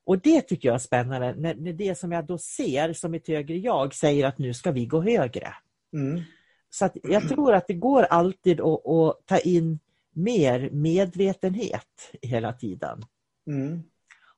Och 0.05 0.19
det 0.19 0.41
tycker 0.41 0.69
jag 0.69 0.75
är 0.75 0.79
spännande, 0.79 1.35
när, 1.35 1.55
när 1.55 1.73
det 1.73 1.99
som 1.99 2.13
jag 2.13 2.27
då 2.27 2.39
ser 2.39 2.93
som 2.93 3.15
ett 3.15 3.29
högre 3.29 3.57
jag 3.57 3.95
säger 3.95 4.27
att 4.27 4.39
nu 4.39 4.55
ska 4.55 4.71
vi 4.71 4.87
gå 4.87 5.03
högre. 5.03 5.55
Mm. 5.93 6.23
Så 6.71 6.85
att 6.85 6.97
jag 7.03 7.29
tror 7.29 7.55
att 7.55 7.67
det 7.67 7.75
går 7.75 8.03
alltid 8.03 8.61
att, 8.61 8.87
att 8.87 9.27
ta 9.27 9.39
in 9.39 9.79
mer 10.13 10.71
medvetenhet 10.71 12.13
hela 12.23 12.53
tiden. 12.53 13.05
Mm. 13.47 13.83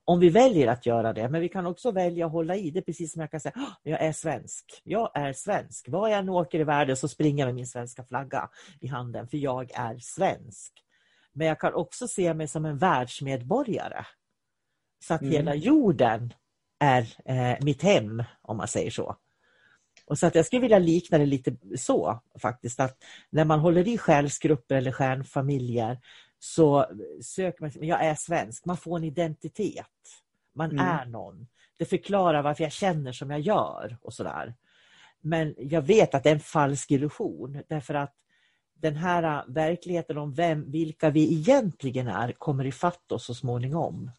Om 0.06 0.20
vi 0.20 0.28
väljer 0.28 0.68
att 0.68 0.86
göra 0.86 1.12
det, 1.12 1.28
men 1.28 1.40
vi 1.40 1.48
kan 1.48 1.66
också 1.66 1.90
välja 1.90 2.26
att 2.26 2.32
hålla 2.32 2.56
i 2.56 2.70
det 2.70 2.82
precis 2.82 3.12
som 3.12 3.20
jag 3.20 3.30
kan 3.30 3.40
säga, 3.40 3.52
"Ah, 3.56 3.72
jag 3.82 4.02
är 4.02 4.12
svensk. 4.12 4.64
Jag 4.84 5.10
är 5.14 5.32
svensk. 5.32 5.88
Var 5.88 6.08
jag 6.08 6.18
än 6.18 6.28
åker 6.28 6.60
i 6.60 6.64
världen 6.64 6.96
så 6.96 7.08
springer 7.08 7.42
jag 7.42 7.46
med 7.48 7.54
min 7.54 7.66
svenska 7.66 8.04
flagga 8.04 8.48
i 8.80 8.86
handen, 8.86 9.28
för 9.28 9.36
jag 9.36 9.70
är 9.74 9.98
svensk. 9.98 10.72
Men 11.32 11.46
jag 11.46 11.60
kan 11.60 11.74
också 11.74 12.08
se 12.08 12.34
mig 12.34 12.48
som 12.48 12.64
en 12.64 12.78
världsmedborgare. 12.78 14.04
Så 15.04 15.14
att 15.14 15.20
Mm. 15.22 15.32
hela 15.32 15.54
jorden 15.54 16.32
är 16.80 17.06
eh, 17.24 17.56
mitt 17.64 17.82
hem, 17.82 18.22
om 18.42 18.56
man 18.56 18.68
säger 18.68 18.90
så. 18.90 19.16
Och 20.06 20.18
så 20.18 20.26
att 20.26 20.34
jag 20.34 20.46
skulle 20.46 20.62
vilja 20.62 20.78
likna 20.78 21.18
det 21.18 21.26
lite 21.26 21.56
så 21.76 22.22
faktiskt, 22.38 22.80
att 22.80 22.96
när 23.30 23.44
man 23.44 23.60
håller 23.60 23.88
i 23.88 23.98
själsgrupper 23.98 24.74
eller 24.74 24.92
stjärnfamiljer 24.92 25.98
så 26.44 26.86
söker 27.22 27.62
man, 27.62 27.70
jag 27.74 28.04
är 28.04 28.14
svensk, 28.14 28.64
man 28.64 28.76
får 28.76 28.96
en 28.96 29.04
identitet. 29.04 29.86
Man 30.54 30.70
Mm. 30.70 30.86
är 30.86 31.04
någon. 31.06 31.46
Det 31.78 31.84
förklarar 31.84 32.42
varför 32.42 32.64
jag 32.64 32.72
känner 32.72 33.12
som 33.12 33.30
jag 33.30 33.40
gör 33.40 33.96
och 34.02 34.14
sådär. 34.14 34.54
Men 35.20 35.54
jag 35.58 35.82
vet 35.82 36.14
att 36.14 36.22
det 36.22 36.30
är 36.30 36.34
en 36.34 36.40
falsk 36.40 36.90
illusion 36.90 37.62
därför 37.68 37.94
att 37.94 38.14
den 38.74 38.96
här 38.96 39.22
äh, 39.22 39.54
verkligheten 39.54 40.18
om 40.18 40.34
vem, 40.34 40.70
vilka 40.70 41.10
vi 41.10 41.34
egentligen 41.34 42.08
är 42.08 42.32
kommer 42.32 42.66
ifatt 42.66 43.12
oss 43.12 43.24
så 43.24 43.34
småningom. 43.34 44.10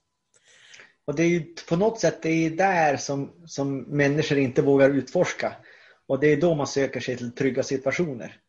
Och 1.06 1.16
det 1.16 1.24
är 1.24 1.28
ju 1.28 1.54
på 1.70 1.76
något 1.76 2.00
sätt 2.00 2.22
det 2.22 2.30
är 2.30 2.50
där 2.50 2.98
som, 2.98 3.32
som 3.46 3.78
människor 3.78 4.38
inte 4.38 4.62
vågar 4.62 4.90
utforska. 4.90 5.56
Och 6.08 6.20
det 6.20 6.28
är 6.28 6.42
då 6.42 6.56
man 6.56 6.68
söker 6.68 7.00
sig 7.00 7.18
till 7.18 7.32
trygga 7.32 7.64
situationer. 7.64 8.42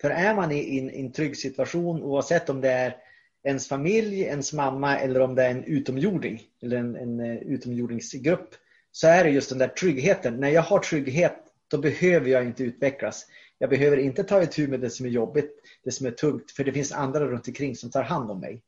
För 0.00 0.10
är 0.10 0.34
man 0.34 0.52
i, 0.52 0.78
en- 0.78 0.90
en 0.90 1.12
trygg 1.12 1.36
situation 1.36 2.02
oavsett 2.02 2.50
om 2.50 2.60
det 2.60 2.70
är 2.70 2.96
ens 3.44 3.68
familj, 3.68 4.20
ens 4.20 4.52
mamma 4.52 4.98
eller 4.98 5.20
om 5.20 5.34
det 5.34 5.44
är 5.44 5.50
en 5.50 5.64
utomjording 5.64 6.42
eller 6.62 6.76
en, 6.76 6.96
en 6.96 7.20
eh, 7.20 7.36
utomjordingsgrupp 7.36 8.48
så 8.92 9.06
är 9.08 9.24
det 9.24 9.30
just 9.30 9.48
den 9.48 9.58
där 9.58 9.68
tryggheten. 9.68 10.40
När 10.40 10.48
jag 10.48 10.62
har 10.62 10.78
trygghet 10.78 11.36
då 11.68 11.78
behöver 11.78 12.30
jag 12.30 12.44
inte 12.44 12.64
utvecklas. 12.64 13.26
Jag 13.58 13.70
behöver 13.70 13.96
inte 13.96 14.24
ta 14.24 14.42
itu 14.42 14.68
med 14.68 14.80
det 14.80 14.90
som 14.90 15.06
är 15.06 15.10
jobbigt, 15.10 15.50
det 15.84 15.90
som 15.92 16.06
är 16.06 16.10
tungt, 16.10 16.50
för 16.50 16.64
det 16.64 16.72
finns 16.72 16.92
andra 16.92 17.26
runt 17.26 17.48
omkring 17.48 17.76
som 17.76 17.90
tar 17.90 18.02
hand 18.02 18.30
om 18.30 18.40
mig. 18.40 18.62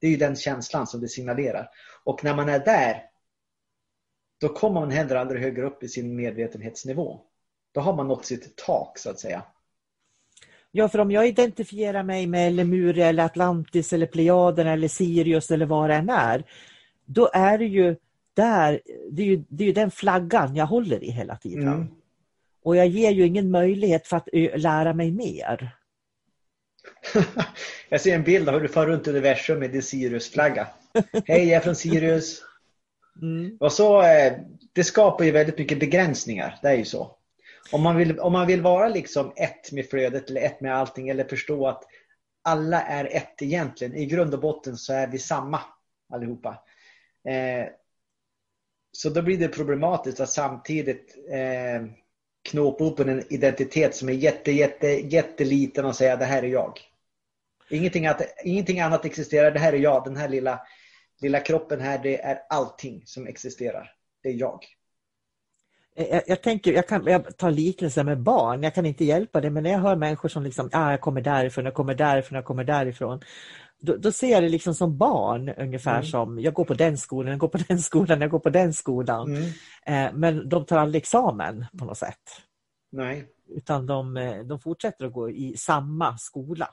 Det 0.00 0.06
är 0.06 0.10
ju 0.10 0.16
den 0.16 0.36
känslan 0.36 0.86
som 0.86 1.00
det 1.00 1.08
signalerar. 1.08 1.68
Och 2.04 2.24
när 2.24 2.34
man 2.34 2.48
är 2.48 2.58
där, 2.58 3.02
då 4.40 4.48
kommer 4.48 4.80
man 4.80 4.90
heller 4.90 5.16
aldrig 5.16 5.42
högre 5.42 5.66
upp 5.66 5.82
i 5.82 5.88
sin 5.88 6.16
medvetenhetsnivå. 6.16 7.20
Då 7.72 7.80
har 7.80 7.96
man 7.96 8.08
nått 8.08 8.26
sitt 8.26 8.56
tak 8.56 8.98
så 8.98 9.10
att 9.10 9.20
säga. 9.20 9.42
Ja, 10.76 10.88
för 10.88 10.98
om 10.98 11.10
jag 11.10 11.28
identifierar 11.28 12.02
mig 12.02 12.26
med 12.26 12.52
Lemuria 12.52 13.06
eller 13.06 13.24
Atlantis 13.24 13.92
eller 13.92 14.06
Plejaden 14.06 14.66
eller 14.66 14.88
Sirius 14.88 15.50
eller 15.50 15.66
vad 15.66 15.90
det 15.90 15.94
än 15.94 16.08
är, 16.08 16.44
då 17.04 17.30
är 17.32 17.58
det 17.58 17.64
ju 17.64 17.96
där, 18.34 18.80
det 19.10 19.22
är 19.22 19.26
ju, 19.26 19.44
det 19.48 19.64
är 19.64 19.66
ju 19.66 19.72
den 19.72 19.90
flaggan 19.90 20.56
jag 20.56 20.66
håller 20.66 21.04
i 21.04 21.10
hela 21.10 21.36
tiden. 21.36 21.68
Mm. 21.68 21.86
Och 22.62 22.76
jag 22.76 22.86
ger 22.86 23.10
ju 23.10 23.26
ingen 23.26 23.50
möjlighet 23.50 24.06
för 24.06 24.16
att 24.16 24.28
lära 24.54 24.92
mig 24.92 25.10
mer. 25.10 25.76
jag 27.88 28.00
ser 28.00 28.14
en 28.14 28.24
bild 28.24 28.48
av 28.48 28.54
hur 28.54 28.60
du 28.60 28.68
far 28.68 28.86
runt 28.86 29.08
universum 29.08 29.58
med 29.58 29.70
din 29.70 29.82
Sirius-flagga. 29.82 30.66
Hej, 31.26 31.48
jag 31.48 31.56
är 31.56 31.60
från 31.60 31.76
Sirius. 31.76 32.42
Mm. 33.22 33.56
Och 33.60 33.72
så, 33.72 34.02
eh, 34.02 34.32
det 34.72 34.84
skapar 34.84 35.24
ju 35.24 35.30
väldigt 35.30 35.58
mycket 35.58 35.80
begränsningar. 35.80 36.58
Det 36.62 36.68
är 36.68 36.76
ju 36.76 36.84
så. 36.84 37.16
Om 37.72 37.82
man 37.82 37.96
vill, 37.96 38.20
om 38.20 38.32
man 38.32 38.46
vill 38.46 38.62
vara 38.62 38.88
liksom 38.88 39.32
ett 39.36 39.72
med 39.72 39.90
flödet 39.90 40.30
eller 40.30 40.40
ett 40.40 40.60
med 40.60 40.76
allting 40.76 41.08
eller 41.08 41.24
förstå 41.24 41.68
att 41.68 41.84
alla 42.42 42.82
är 42.82 43.04
ett 43.04 43.42
egentligen. 43.42 43.94
I 43.94 44.06
grund 44.06 44.34
och 44.34 44.40
botten 44.40 44.76
så 44.76 44.92
är 44.92 45.06
vi 45.06 45.18
samma 45.18 45.60
allihopa. 46.12 46.64
Eh, 47.28 47.66
så 48.92 49.10
då 49.10 49.22
blir 49.22 49.38
det 49.38 49.48
problematiskt 49.48 50.20
att 50.20 50.30
samtidigt 50.30 51.16
eh, 51.30 51.86
knåpa 52.50 52.84
upp 52.84 53.00
en 53.00 53.32
identitet 53.32 53.96
som 53.96 54.08
är 54.08 54.12
jätte, 54.12 54.52
jätte, 54.52 54.86
jätteliten 54.86 55.84
och 55.84 55.96
säga 55.96 56.16
det 56.16 56.24
här 56.24 56.42
är 56.42 56.48
jag. 56.48 56.80
Ingenting, 57.70 58.06
att, 58.06 58.22
ingenting 58.44 58.80
annat 58.80 59.04
existerar, 59.04 59.50
det 59.50 59.58
här 59.58 59.72
är 59.72 59.78
jag. 59.78 60.04
Den 60.04 60.16
här 60.16 60.28
lilla, 60.28 60.60
lilla 61.20 61.40
kroppen 61.40 61.80
här, 61.80 61.98
det 62.02 62.20
är 62.20 62.38
allting 62.48 63.02
som 63.06 63.26
existerar. 63.26 63.92
Det 64.22 64.28
är 64.28 64.34
jag. 64.34 64.64
Jag, 65.96 66.10
Eh, 66.12 66.22
jag 66.26 66.42
tänker, 66.42 66.72
jag 66.72 66.88
kan 66.88 67.04
jag 67.06 67.36
tar 67.36 67.50
liknelser 67.50 68.04
med 68.04 68.20
barn, 68.20 68.62
jag 68.62 68.74
kan 68.74 68.86
inte 68.86 69.04
hjälpa 69.04 69.40
det, 69.40 69.50
men 69.50 69.62
när 69.62 69.70
jag 69.70 69.78
hör 69.78 69.96
människor 69.96 70.28
som 70.28 70.42
liksom, 70.42 70.68
ah, 70.72 70.90
jag 70.90 71.00
kommer 71.00 71.20
därifrån, 71.20 71.64
jag 71.64 71.74
kommer 71.74 71.94
därifrån, 71.94 72.36
jag 72.36 72.44
kommer 72.44 72.64
därifrån. 72.64 73.20
Då, 73.80 73.96
då 73.96 74.12
ser 74.12 74.28
jag 74.32 74.42
det 74.42 74.48
liksom 74.48 74.74
som 74.74 74.96
barn, 74.98 75.48
ungefär 75.48 75.94
Mm. 75.94 76.04
som, 76.06 76.40
jag 76.40 76.54
går 76.54 76.64
på 76.64 76.74
den 76.74 76.98
skolan, 76.98 77.30
jag 77.30 77.38
går 77.38 77.48
på 77.48 77.58
den 77.68 77.78
skolan, 77.78 78.20
jag 78.20 78.30
går 78.30 78.38
på 78.38 78.50
den 78.50 78.72
skolan. 78.72 79.36
Mm. 79.36 79.42
Eh, 79.86 80.12
men 80.14 80.48
de 80.48 80.64
tar 80.64 80.78
aldrig 80.78 81.02
examen 81.02 81.64
på 81.78 81.84
något 81.84 81.98
sätt. 81.98 82.42
Nej. 82.92 83.26
Utan 83.48 83.86
de, 83.86 84.16
eh, 84.16 84.38
de 84.38 84.60
fortsätter 84.60 85.04
att 85.06 85.12
gå 85.12 85.30
i 85.30 85.56
samma 85.56 86.18
skola. 86.18 86.68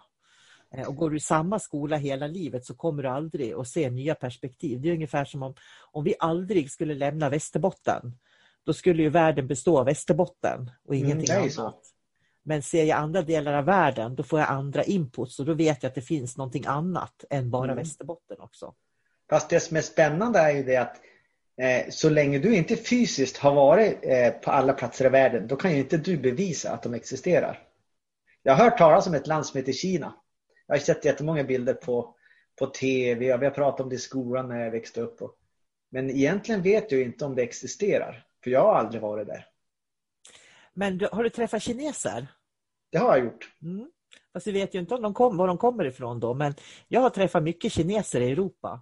Eh, 0.75 0.88
Och 0.88 0.96
går 0.96 1.10
du 1.10 1.18
i 1.18 1.20
samma 1.20 1.60
skola 1.60 1.98
hela 1.98 2.27
livet 2.27 2.65
så 2.65 2.75
kommer 2.75 3.03
du 3.03 3.10
aldrig 3.10 3.53
att 3.53 3.68
se 3.68 3.89
nya 3.89 4.15
perspektiv. 4.15 4.82
Det 4.82 4.89
är 4.89 4.94
ungefär 4.94 5.25
som 5.25 5.44
om, 5.44 5.53
om 5.92 6.03
vi 6.03 6.13
aldrig 6.20 6.72
skulle 6.72 6.96
lämna 6.96 7.30
Västerbotten. 7.30 8.13
Då 8.65 8.74
skulle 8.74 9.03
ju 9.03 9.10
världen 9.10 9.48
bestå 9.48 9.79
av 9.79 9.86
Västerbotten 9.86 10.72
och 10.88 10.96
Mm, 10.96 11.05
ingenting 11.05 11.36
ju 11.36 11.62
annat. 11.62 11.93
Men 12.46 12.62
ser 12.63 12.84
jag 12.84 12.98
andra 12.98 13.22
delar 13.22 13.53
av 13.53 13.65
världen 13.65 14.15
då 14.15 14.24
får 14.24 14.39
jag 14.39 14.50
andra 14.50 14.84
inputs 14.84 15.39
och 15.39 15.46
då 15.46 15.53
vet 15.53 15.84
jag 15.84 15.89
att 15.89 15.96
det 15.96 16.01
finns 16.01 16.38
någonting 16.38 16.65
annat 16.67 17.25
än 17.29 17.50
bara 17.50 17.72
Mm. 17.72 17.77
Västerbotten 17.77 18.39
också. 18.39 18.74
Fast 19.29 19.50
det 19.50 19.60
som 19.60 19.77
är 19.77 19.82
spännande 19.82 20.39
är 20.39 20.51
ju 20.51 20.63
det 20.63 20.77
att 20.77 21.01
eh, 21.58 21.89
så 21.89 22.10
länge 22.10 22.39
du 22.39 22.55
inte 22.55 22.75
fysiskt 22.75 23.38
har 23.38 23.53
varit 23.53 24.00
eh, 24.01 24.29
på 24.29 24.51
alla 24.51 24.74
platser 24.74 25.05
i 25.05 25.10
världen, 25.10 25.48
då 25.48 25.55
kan 25.55 25.72
ju 25.72 25.77
inte 25.77 25.98
du 25.98 26.17
bevisa 26.17 26.72
att 26.72 26.84
de 26.84 26.93
existerar. 26.93 27.60
Jag 28.43 28.55
har 28.55 28.63
hört 28.63 28.77
talas 28.77 29.08
om 29.08 29.13
ett 29.13 29.27
land 29.27 29.46
som 29.46 29.58
heter 29.58 29.74
Kina. 29.74 30.13
Jag 30.67 30.75
har 30.75 30.79
sett 30.79 31.05
jättemånga 31.05 31.43
bilder 31.43 31.74
på, 31.74 32.15
på 32.60 32.65
TV 32.65 33.34
och 33.34 33.41
vi 33.41 33.46
har 33.46 33.53
pratat 33.53 33.79
om 33.79 33.89
det 33.89 33.96
i 33.96 34.00
skolan 34.00 34.48
när 34.48 34.63
jag 34.63 34.72
växte 34.72 35.01
upp. 35.01 35.22
Och, 35.22 35.36
men 35.91 36.10
egentligen 36.10 36.62
vet 36.62 36.91
jag 36.91 37.01
inte 37.01 37.25
om 37.25 37.36
det 37.36 37.43
existerar, 37.43 38.25
för 38.44 38.52
jag 38.52 38.62
har 38.62 38.76
aldrig 38.76 39.02
varit 39.02 39.28
där. 39.28 39.46
Men 40.74 40.98
du, 40.98 41.08
har 41.12 41.24
du 41.24 41.30
träffat 41.30 41.62
kineser? 41.64 42.28
Det 42.92 42.98
har 42.98 43.18
jag 43.18 43.26
gjort. 43.26 43.56
Mm. 43.62 43.92
Fast 44.34 44.48
vi 44.48 44.52
vet 44.52 44.76
ju 44.76 44.80
inte 44.80 44.96
om 44.96 45.02
de 45.02 45.14
kom, 45.14 45.38
var 45.38 45.48
de 45.48 45.58
kommer 45.58 45.86
ifrån 45.86 46.20
då, 46.20 46.34
men 46.34 46.54
jag 46.88 47.02
har 47.02 47.10
träffat 47.10 47.44
mycket 47.44 47.72
kineser 47.72 48.22
i 48.22 48.32
Europa. 48.32 48.82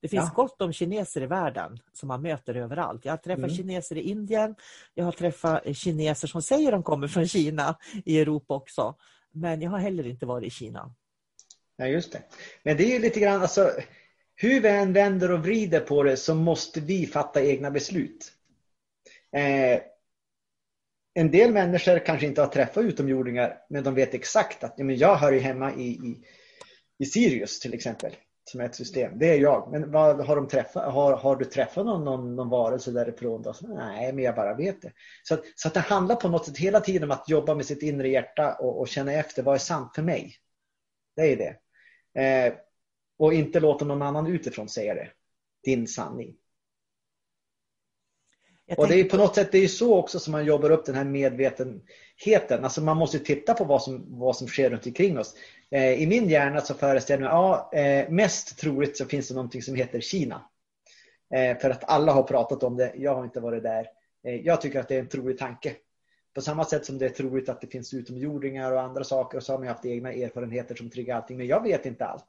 Det 0.00 0.08
finns 0.08 0.24
Ja. 0.24 0.32
gott 0.42 0.62
om 0.62 0.72
kineser 0.72 1.20
i 1.22 1.26
världen 1.26 1.78
som 1.92 2.08
man 2.08 2.22
möter 2.22 2.54
överallt. 2.54 3.04
Jag 3.04 3.12
har 3.12 3.16
träffat 3.16 3.38
Mm. 3.44 3.56
kineser 3.56 3.96
i 3.96 4.00
Indien, 4.00 4.54
jag 4.94 5.04
har 5.04 5.12
träffat 5.12 5.66
eh, 5.66 5.74
kineser 5.74 6.28
som 6.28 6.42
säger 6.42 6.72
de 6.72 6.82
kommer 6.82 7.08
från 7.08 7.28
Kina 7.28 7.78
i 8.04 8.20
Europa 8.20 8.54
också. 8.54 8.94
Men 9.30 9.62
jag 9.62 9.70
har 9.70 9.78
heller 9.78 10.06
inte 10.06 10.26
varit 10.26 10.46
i 10.46 10.50
Kina. 10.50 10.94
Ja, 11.76 11.86
just 11.86 12.12
det. 12.12 12.22
Men 12.62 12.76
det 12.76 12.84
är 12.84 12.92
ju 12.92 12.98
lite 12.98 13.20
grann, 13.20 13.42
alltså, 13.42 13.70
hur 14.34 14.60
vi 14.60 14.68
än 14.68 14.92
vänder 14.92 15.32
och 15.32 15.42
vrider 15.42 15.80
på 15.80 16.02
det 16.02 16.16
så 16.16 16.34
måste 16.34 16.80
vi 16.80 17.06
fatta 17.06 17.42
egna 17.42 17.70
beslut. 17.70 18.32
Eh, 19.36 19.80
en 21.14 21.30
del 21.30 21.52
människor 21.52 21.98
kanske 22.06 22.26
inte 22.26 22.40
har 22.40 22.48
träffat 22.48 22.84
utomjordingar, 22.84 23.58
men 23.68 23.84
de 23.84 23.94
vet 23.94 24.14
exakt 24.14 24.64
att 24.64 24.74
ja, 24.76 24.84
men 24.84 24.96
jag 24.96 25.16
hör 25.16 25.32
ju 25.32 25.38
hemma 25.38 25.72
i, 25.72 25.82
i, 25.82 26.24
i 26.98 27.04
Sirius 27.04 27.60
till 27.60 27.74
exempel, 27.74 28.16
som 28.44 28.60
är 28.60 28.64
ett 28.64 28.74
system. 28.74 29.18
Det 29.18 29.30
är 29.30 29.38
jag. 29.38 29.68
Men 29.72 29.90
vad, 29.90 30.26
har, 30.26 30.36
de 30.36 30.48
träffat, 30.48 30.92
har, 30.92 31.16
har 31.16 31.36
du 31.36 31.44
träffat 31.44 31.86
någon, 31.86 32.04
någon, 32.04 32.36
någon 32.36 32.48
varelse 32.48 32.90
därifrån? 32.90 33.42
Då? 33.42 33.52
Så, 33.52 33.66
Nej, 33.66 34.12
men 34.12 34.24
jag 34.24 34.34
bara 34.34 34.54
vet 34.54 34.82
det. 34.82 34.92
Så, 35.22 35.34
att, 35.34 35.42
så 35.54 35.68
att 35.68 35.74
det 35.74 35.80
handlar 35.80 36.16
på 36.16 36.28
något 36.28 36.46
sätt 36.46 36.58
hela 36.58 36.80
tiden 36.80 37.04
om 37.04 37.10
att 37.10 37.28
jobba 37.28 37.54
med 37.54 37.66
sitt 37.66 37.82
inre 37.82 38.08
hjärta 38.08 38.54
och, 38.54 38.80
och 38.80 38.88
känna 38.88 39.12
efter 39.12 39.42
vad 39.42 39.54
är 39.54 39.58
sant 39.58 39.94
för 39.94 40.02
mig. 40.02 40.34
Det 41.16 41.32
är 41.32 41.36
det. 41.36 41.56
Eh, 42.22 42.54
och 43.18 43.34
inte 43.34 43.60
låta 43.60 43.84
någon 43.84 44.02
annan 44.02 44.26
utifrån 44.26 44.68
säga 44.68 44.94
det. 44.94 45.08
Din 45.64 45.86
sanning. 45.86 46.36
Och 48.76 48.88
det 48.88 49.00
är 49.00 49.04
på 49.04 49.16
något 49.16 49.34
sätt 49.34 49.52
det 49.52 49.58
är 49.58 49.68
så 49.68 49.96
också 49.96 50.18
som 50.18 50.32
man 50.32 50.44
jobbar 50.44 50.70
upp 50.70 50.86
den 50.86 50.94
här 50.94 51.04
medvetenheten. 51.04 52.64
Alltså 52.64 52.80
man 52.80 52.96
måste 52.96 53.18
titta 53.18 53.54
på 53.54 53.64
vad 53.64 53.82
som, 53.82 54.04
vad 54.08 54.36
som 54.36 54.48
sker 54.48 54.70
runt 54.70 54.86
omkring 54.86 55.18
oss. 55.18 55.34
Eh, 55.70 56.02
I 56.02 56.06
min 56.06 56.28
hjärna 56.28 56.60
så 56.60 56.74
föreställer 56.74 57.22
jag 57.22 57.32
mig, 57.32 57.80
ja, 57.80 57.80
eh, 57.80 58.10
mest 58.10 58.58
troligt 58.58 58.96
så 58.96 59.04
finns 59.06 59.28
det 59.28 59.34
någonting 59.34 59.62
som 59.62 59.74
heter 59.74 60.00
Kina. 60.00 60.42
Eh, 61.34 61.58
för 61.58 61.70
att 61.70 61.90
alla 61.90 62.12
har 62.12 62.22
pratat 62.22 62.62
om 62.62 62.76
det, 62.76 62.92
jag 62.96 63.14
har 63.14 63.24
inte 63.24 63.40
varit 63.40 63.62
där. 63.62 63.86
Eh, 64.24 64.34
jag 64.34 64.60
tycker 64.60 64.80
att 64.80 64.88
det 64.88 64.94
är 64.94 65.00
en 65.00 65.08
trolig 65.08 65.38
tanke. 65.38 65.74
På 66.34 66.40
samma 66.40 66.64
sätt 66.64 66.86
som 66.86 66.98
det 66.98 67.04
är 67.04 67.10
troligt 67.10 67.48
att 67.48 67.60
det 67.60 67.66
finns 67.66 67.94
utomjordingar 67.94 68.72
och 68.72 68.80
andra 68.80 69.04
saker 69.04 69.38
och 69.38 69.44
så 69.44 69.52
har 69.52 69.58
man 69.58 69.68
haft 69.68 69.86
egna 69.86 70.12
erfarenheter 70.12 70.74
som 70.74 70.90
triggar 70.90 71.16
allting. 71.16 71.36
Men 71.36 71.46
jag 71.46 71.62
vet 71.62 71.86
inte 71.86 72.04
allt. 72.04 72.28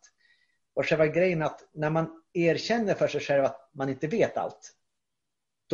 Och 0.75 0.85
själva 0.85 1.07
grejen 1.07 1.41
att 1.41 1.59
när 1.73 1.89
man 1.89 2.23
erkänner 2.33 2.93
för 2.93 3.07
sig 3.07 3.21
själv 3.21 3.45
att 3.45 3.69
man 3.73 3.89
inte 3.89 4.07
vet 4.07 4.37
allt, 4.37 4.71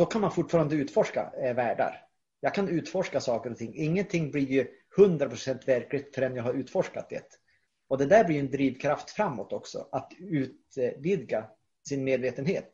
då 0.00 0.06
kan 0.06 0.20
man 0.20 0.32
fortfarande 0.32 0.74
utforska 0.74 1.32
eh, 1.42 1.54
världar. 1.54 2.04
Jag 2.40 2.54
kan 2.54 2.68
utforska 2.68 3.20
saker 3.20 3.50
och 3.50 3.56
ting. 3.56 3.74
Ingenting 3.74 4.30
blir 4.30 4.46
ju 4.46 4.66
100% 4.96 5.66
verkligt 5.66 6.14
förrän 6.14 6.36
jag 6.36 6.42
har 6.42 6.54
utforskat 6.54 7.10
det. 7.10 7.38
Och 7.88 7.98
det 7.98 8.06
där 8.06 8.24
blir 8.24 8.40
en 8.40 8.50
drivkraft 8.50 9.10
framåt 9.10 9.52
också, 9.52 9.88
att 9.92 10.12
utvidga 10.18 11.44
sin 11.88 12.04
medvetenhet. 12.04 12.70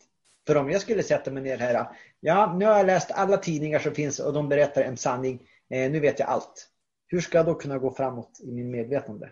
För 0.47 0.57
om 0.57 0.71
jag 0.71 0.81
skulle 0.81 1.03
sätta 1.03 1.31
mig 1.31 1.43
ner 1.43 1.59
här, 1.59 1.87
ja 2.21 2.57
nu 2.59 2.65
har 2.65 2.77
jag 2.77 2.87
läst 2.87 3.11
alla 3.11 3.37
tidningar 3.37 3.79
som 3.79 3.95
finns 3.95 4.19
och 4.19 4.33
de 4.33 4.49
berättar 4.49 4.83
en 4.83 4.97
sanning, 4.97 5.49
eh, 5.71 5.91
nu 5.91 6.01
vet 6.01 6.19
jag 6.19 6.29
allt. 6.29 6.69
Hur 7.07 7.21
ska 7.21 7.39
jag 7.39 7.47
då 7.47 7.55
kunna 7.55 7.79
gå 7.79 7.91
framåt 7.91 8.41
i 8.43 8.53
min 8.53 8.71
medvetande? 8.71 9.31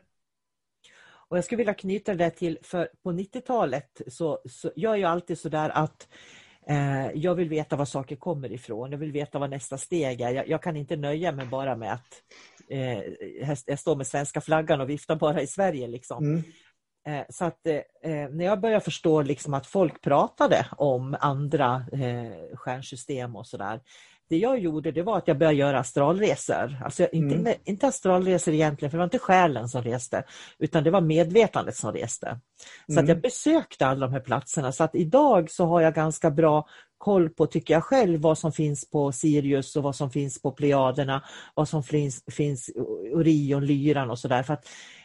Och 1.29 1.37
jag 1.37 1.45
skulle 1.45 1.57
vilja 1.57 1.75
knyta 1.75 2.15
det 2.15 2.31
till, 2.31 2.59
för 2.63 2.89
på 3.03 3.13
90-talet 3.13 4.01
så, 4.07 4.43
så 4.51 4.73
gör 4.77 4.97
jag 4.97 5.11
alltid 5.11 5.39
sådär 5.39 5.71
att 5.75 6.09
jag 7.15 7.35
vill 7.35 7.49
veta 7.49 7.77
var 7.77 7.85
saker 7.85 8.17
kommer 8.17 8.53
ifrån. 8.53 8.91
Jag 8.91 8.99
vill 8.99 9.13
veta 9.13 9.39
vad 9.39 9.51
nästa 9.51 9.79
steg 9.79 10.21
är. 10.21 10.31
Jag, 10.31 10.49
jag 10.49 10.63
kan 10.63 10.77
inte 10.77 10.97
nöja 10.97 11.33
mig 11.33 11.47
bara 11.47 11.77
med 11.77 11.93
att 11.93 12.23
eh, 12.69 12.99
jag 13.67 13.79
står 13.79 13.97
med 13.97 14.07
svenska 14.07 14.41
flaggan 14.41 14.81
och 14.81 14.91
viftar 14.91 15.17
bara 15.17 15.43
i 15.43 15.47
Sverige. 15.47 15.87
Liksom. 15.87 16.25
Mm. 16.25 16.43
Eh, 17.07 17.25
så 17.29 17.45
att 17.45 17.67
eh, 17.67 17.75
eh, 18.13 18.31
när 18.31 18.45
jag 18.45 18.61
började 18.61 18.85
förstå 18.85 19.23
liksom 19.23 19.55
att 19.55 19.67
folk 19.67 20.03
pratade 20.03 20.67
om 20.77 21.17
andra 21.21 21.87
eh, 21.93 22.57
stjärnsystem 22.57 23.37
och 23.37 23.47
sådär. 23.47 23.81
Det 24.29 24.37
jag 24.37 24.59
gjorde 24.59 24.93
det 24.93 25.03
var 25.03 25.19
att 25.19 25.29
jag 25.29 25.39
började 25.39 25.59
göra 25.59 25.79
astralresor. 25.79 26.77
Alltså 26.85 27.09
inte, 27.13 27.35
mm. 27.35 27.55
inte 27.65 27.87
astralresor 27.87 28.55
egentligen, 28.55 28.91
för 28.91 28.99
det 28.99 29.01
var 29.01 29.05
inte 29.05 29.19
själen 29.19 29.69
som 29.69 29.83
reste, 29.83 30.25
utan 30.59 30.85
det 30.85 30.91
var 30.91 31.01
medvetandet 31.01 31.77
som 31.77 31.93
reste. 31.93 32.41
Så 32.87 32.93
mm. 32.93 33.05
att 33.05 33.09
jag 33.09 33.21
besökte 33.21 33.87
alla 33.87 34.07
de 34.07 34.13
här 34.13 34.21
platserna. 34.21 34.73
Så 34.73 34.85
att 34.85 34.95
idag 34.95 35.51
så 35.51 35.67
har 35.67 35.81
jag 35.81 35.95
ganska 35.95 36.31
bra 36.31 36.67
koll 36.99 37.31
på, 37.31 37.47
tycker 37.47 37.75
jag 37.75 37.85
själv, 37.85 38.21
vad 38.21 38.39
som 38.39 38.53
finns 38.53 38.91
på 38.91 39.13
Sirius 39.13 39.77
och 39.77 39.83
vad 39.83 39.97
som 39.97 40.11
finns 40.11 40.43
på 40.43 40.51
Plejaderna, 40.51 41.25
vad 41.55 41.69
som 41.69 41.83
finns, 41.83 42.25
finns 42.31 42.71
Orion, 43.13 43.67
Lyran 43.67 44.11
och 44.11 44.19
sådär 44.19 44.43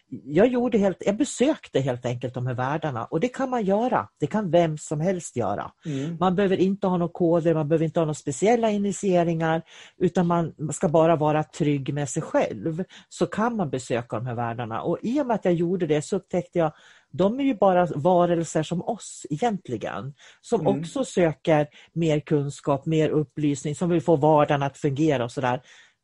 jag, 0.09 0.47
gjorde 0.47 0.77
helt, 0.77 1.03
jag 1.05 1.17
besökte 1.17 1.79
helt 1.79 2.05
enkelt 2.05 2.33
de 2.33 2.47
här 2.47 2.53
världarna 2.53 3.05
och 3.05 3.19
det 3.19 3.27
kan 3.27 3.49
man 3.49 3.63
göra. 3.63 4.07
Det 4.19 4.27
kan 4.27 4.51
vem 4.51 4.77
som 4.77 5.01
helst 5.01 5.35
göra. 5.35 5.71
Mm. 5.85 6.17
Man 6.19 6.35
behöver 6.35 6.57
inte 6.57 6.87
ha 6.87 6.97
några 6.97 7.11
koder, 7.11 7.53
man 7.53 7.67
behöver 7.67 7.85
inte 7.85 7.99
ha 7.99 8.05
några 8.05 8.13
speciella 8.13 8.69
initieringar 8.69 9.61
utan 9.97 10.27
man 10.27 10.53
ska 10.71 10.89
bara 10.89 11.15
vara 11.15 11.43
trygg 11.43 11.93
med 11.93 12.09
sig 12.09 12.21
själv. 12.21 12.83
Så 13.09 13.25
kan 13.25 13.55
man 13.55 13.69
besöka 13.69 14.15
de 14.15 14.25
här 14.25 14.35
världarna 14.35 14.81
och 14.81 14.97
i 15.01 15.21
och 15.21 15.27
med 15.27 15.35
att 15.35 15.45
jag 15.45 15.53
gjorde 15.53 15.87
det 15.87 16.01
så 16.01 16.15
upptäckte 16.15 16.59
jag 16.59 16.71
de 17.11 17.39
är 17.39 17.43
ju 17.43 17.55
bara 17.55 17.85
varelser 17.95 18.63
som 18.63 18.81
oss 18.81 19.25
egentligen. 19.29 20.13
Som 20.41 20.61
mm. 20.61 20.79
också 20.79 21.05
söker 21.05 21.67
mer 21.93 22.19
kunskap, 22.19 22.85
mer 22.85 23.09
upplysning, 23.09 23.75
som 23.75 23.89
vill 23.89 24.01
få 24.01 24.15
vardagen 24.15 24.63
att 24.63 24.77
fungera 24.77 25.23
och 25.23 25.31
sådär. 25.31 25.61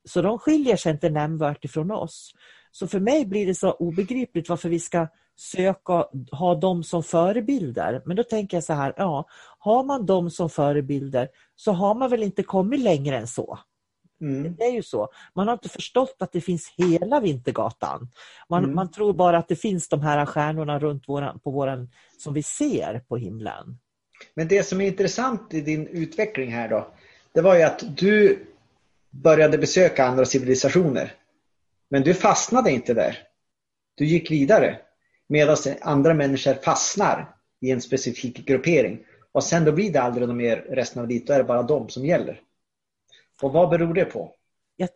Så 0.10 0.22
de 0.22 0.40
skiljer 0.40 0.76
sig 0.76 0.92
inte 0.92 1.10
nämnvärt 1.10 1.66
ifrån 1.66 1.92
oss. 1.92 2.32
Så 2.75 2.88
för 2.88 3.00
mig 3.00 3.25
blir 3.25 3.46
det 3.46 3.55
så 3.55 3.72
obegripligt 3.72 4.50
varför 4.50 4.70
vi 4.70 4.79
ska 4.79 5.08
söka 5.36 6.05
ha 6.32 6.55
dem 6.55 6.84
som 6.84 7.03
förebilder. 7.03 8.01
Men 8.05 8.15
då 8.17 8.24
tänker 8.24 8.58
jag 8.58 8.63
så 8.63 8.74
här, 8.74 8.94
ja, 8.98 9.27
har 9.60 9.84
man 9.84 10.05
dem 10.05 10.29
som 10.29 10.50
förebilder 10.50 11.27
så 11.55 11.72
har 11.72 11.96
man 11.96 12.10
väl 12.10 12.24
inte 12.24 12.44
kommit 12.44 12.79
längre 12.79 13.17
än 13.17 13.27
så. 13.27 13.60
Mm. 14.22 14.55
Det 14.55 14.63
är 14.63 14.72
ju 14.72 14.84
så. 14.84 15.10
Man 15.36 15.48
har 15.48 15.53
inte 15.53 15.70
förstått 15.70 16.15
att 16.20 16.32
det 16.32 16.41
finns 16.41 16.74
hela 16.77 17.20
Vintergatan. 17.20 18.10
Man, 18.50 18.63
mm. 18.63 18.75
man 18.75 18.91
tror 18.91 19.13
bara 19.13 19.38
att 19.38 19.48
det 19.48 19.55
finns 19.55 19.89
de 19.89 20.01
här 20.01 20.25
stjärnorna 20.25 20.79
runt 20.79 21.10
våran, 21.10 21.39
på 21.39 21.51
våran, 21.51 21.89
som 22.17 22.34
vi 22.34 22.44
ser 22.44 23.00
på 23.00 23.17
himlen. 23.17 23.77
Men 24.34 24.48
det 24.48 24.63
som 24.63 24.82
är 24.82 24.88
intressant 24.88 25.53
i 25.53 25.62
din 25.62 25.88
utveckling 25.88 26.51
här 26.51 26.70
då, 26.70 26.88
det 27.34 27.41
var 27.41 27.56
ju 27.56 27.63
att 27.63 27.97
du 27.97 28.45
började 29.10 29.58
besöka 29.58 30.06
andra 30.06 30.26
civilisationer. 30.26 31.13
Men 31.89 32.04
du 32.04 32.13
fastnade 32.13 32.71
inte 32.71 32.93
där. 32.93 33.17
Du 33.95 34.06
gick 34.06 34.32
vidare. 34.32 34.80
Medan 35.28 35.58
andra 35.82 36.13
människor 36.13 36.54
fastnar 36.54 37.36
i 37.62 37.71
en 37.71 37.82
specifik 37.82 38.45
gruppering. 38.45 39.06
Och 39.32 39.43
sen 39.43 39.65
då 39.65 39.71
blir 39.71 39.93
det 39.93 40.02
aldrig 40.02 40.28
något 40.28 40.38
mer 40.38 40.58
resten 40.58 41.02
av 41.02 41.08
livet. 41.08 41.28
Då 41.28 41.34
är 41.34 41.38
det 41.38 41.43
bara 41.43 41.63
de 41.63 41.89
som 41.89 42.06
gäller. 42.06 42.41
Och 43.41 43.54
vad 43.54 43.69
beror 43.69 43.93
det 43.93 44.06
på? 44.06 44.32
Jag, 44.76 44.89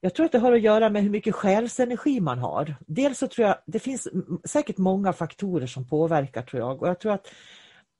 jag 0.00 0.14
tror 0.14 0.26
att 0.26 0.32
det 0.32 0.38
har 0.38 0.52
att 0.52 0.60
göra 0.60 0.90
med 0.90 1.02
hur 1.02 1.10
mycket 1.10 1.34
själsenergi 1.34 2.20
man 2.20 2.38
har. 2.38 2.74
Dels 2.86 3.18
så 3.18 3.28
tror 3.28 3.48
jag 3.48 3.56
det 3.66 3.78
finns 3.78 4.08
säkert 4.44 4.78
många 4.78 5.12
faktorer 5.12 5.66
som 5.66 5.88
påverkar 5.88 6.42
tror 6.42 6.60
jag. 6.62 6.82
Och 6.82 6.88
jag 6.88 7.00
tror 7.00 7.12
att 7.12 7.26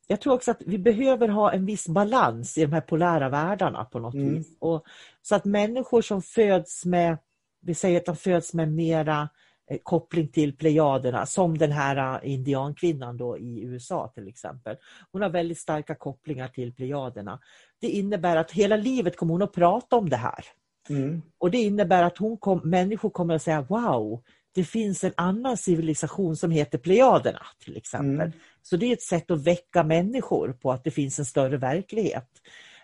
jag 0.06 0.20
tror 0.20 0.34
också 0.34 0.50
att 0.50 0.62
vi 0.66 0.78
behöver 0.78 1.28
ha 1.28 1.52
en 1.52 1.66
viss 1.66 1.88
balans 1.88 2.58
i 2.58 2.62
de 2.62 2.72
här 2.72 2.80
polära 2.80 3.28
världarna 3.28 3.84
på 3.84 3.98
något 3.98 4.14
mm. 4.14 4.34
vis. 4.34 4.56
Och, 4.58 4.84
så 5.22 5.34
att 5.34 5.44
människor 5.44 6.02
som 6.02 6.22
föds 6.22 6.84
med 6.84 7.18
vi 7.62 7.74
säger 7.74 7.96
att 8.00 8.06
de 8.06 8.16
föds 8.16 8.54
med 8.54 8.72
mera 8.72 9.28
eh, 9.70 9.78
koppling 9.82 10.28
till 10.28 10.56
plejaderna 10.56 11.26
som 11.26 11.58
den 11.58 11.72
här 11.72 12.24
eh, 12.24 12.32
indiankvinnan 12.32 13.16
då 13.16 13.38
i 13.38 13.62
USA 13.62 14.12
till 14.14 14.28
exempel. 14.28 14.76
Hon 15.12 15.22
har 15.22 15.30
väldigt 15.30 15.58
starka 15.58 15.94
kopplingar 15.94 16.48
till 16.48 16.74
plejaderna. 16.74 17.40
Det 17.80 17.88
innebär 17.88 18.36
att 18.36 18.50
hela 18.50 18.76
livet 18.76 19.16
kommer 19.16 19.32
hon 19.32 19.42
att 19.42 19.52
prata 19.52 19.96
om 19.96 20.08
det 20.08 20.16
här. 20.16 20.44
Mm. 20.88 21.22
Och 21.38 21.50
det 21.50 21.58
innebär 21.58 22.02
att 22.02 22.18
hon 22.18 22.36
kom, 22.38 22.60
människor 22.64 23.10
kommer 23.10 23.34
att 23.34 23.42
säga 23.42 23.62
wow, 23.62 24.22
det 24.54 24.64
finns 24.64 25.04
en 25.04 25.12
annan 25.16 25.56
civilisation 25.56 26.36
som 26.36 26.50
heter 26.50 26.78
plejaderna 26.78 27.46
till 27.64 27.76
exempel. 27.76 28.26
Mm. 28.26 28.32
Så 28.62 28.76
det 28.76 28.86
är 28.86 28.92
ett 28.92 29.02
sätt 29.02 29.30
att 29.30 29.46
väcka 29.46 29.84
människor 29.84 30.52
på 30.52 30.72
att 30.72 30.84
det 30.84 30.90
finns 30.90 31.18
en 31.18 31.24
större 31.24 31.56
verklighet. 31.56 32.28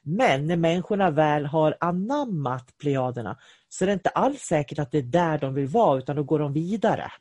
Men 0.03 0.47
när 0.47 0.57
människorna 0.57 1.11
väl 1.11 1.47
har 1.47 1.77
anammat 1.81 2.79
plejaderna 2.79 3.39
så 3.69 3.85
är 3.85 3.87
det 3.87 3.93
inte 3.93 4.09
alls 4.09 4.41
säkert 4.41 4.79
att 4.79 4.91
det 4.91 4.99
är 4.99 5.03
där 5.03 5.39
de 5.39 5.55
vill 5.55 5.67
vara 5.67 5.99
utan 5.99 6.17
då 6.17 6.23
går 6.23 6.39
de 6.39 6.53
vidare. 6.53 7.13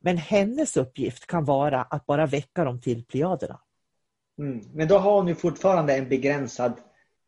Men 0.00 0.16
hennes 0.16 0.76
uppgift 0.76 1.26
kan 1.26 1.44
vara 1.44 1.82
att 1.82 2.06
bara 2.06 2.26
väcka 2.26 2.64
dem 2.64 2.80
till 2.80 3.04
plejaderna. 3.04 3.60
Mm. 4.38 4.60
Men 4.72 4.88
då 4.88 4.98
har 4.98 5.16
hon 5.16 5.28
ju 5.28 5.34
fortfarande 5.34 5.96
en 5.96 6.08
begränsad 6.08 6.72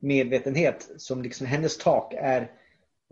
medvetenhet 0.01 0.91
som 0.97 1.23
liksom 1.23 1.47
hennes 1.47 1.79
tak 1.79 2.15
är 2.17 2.51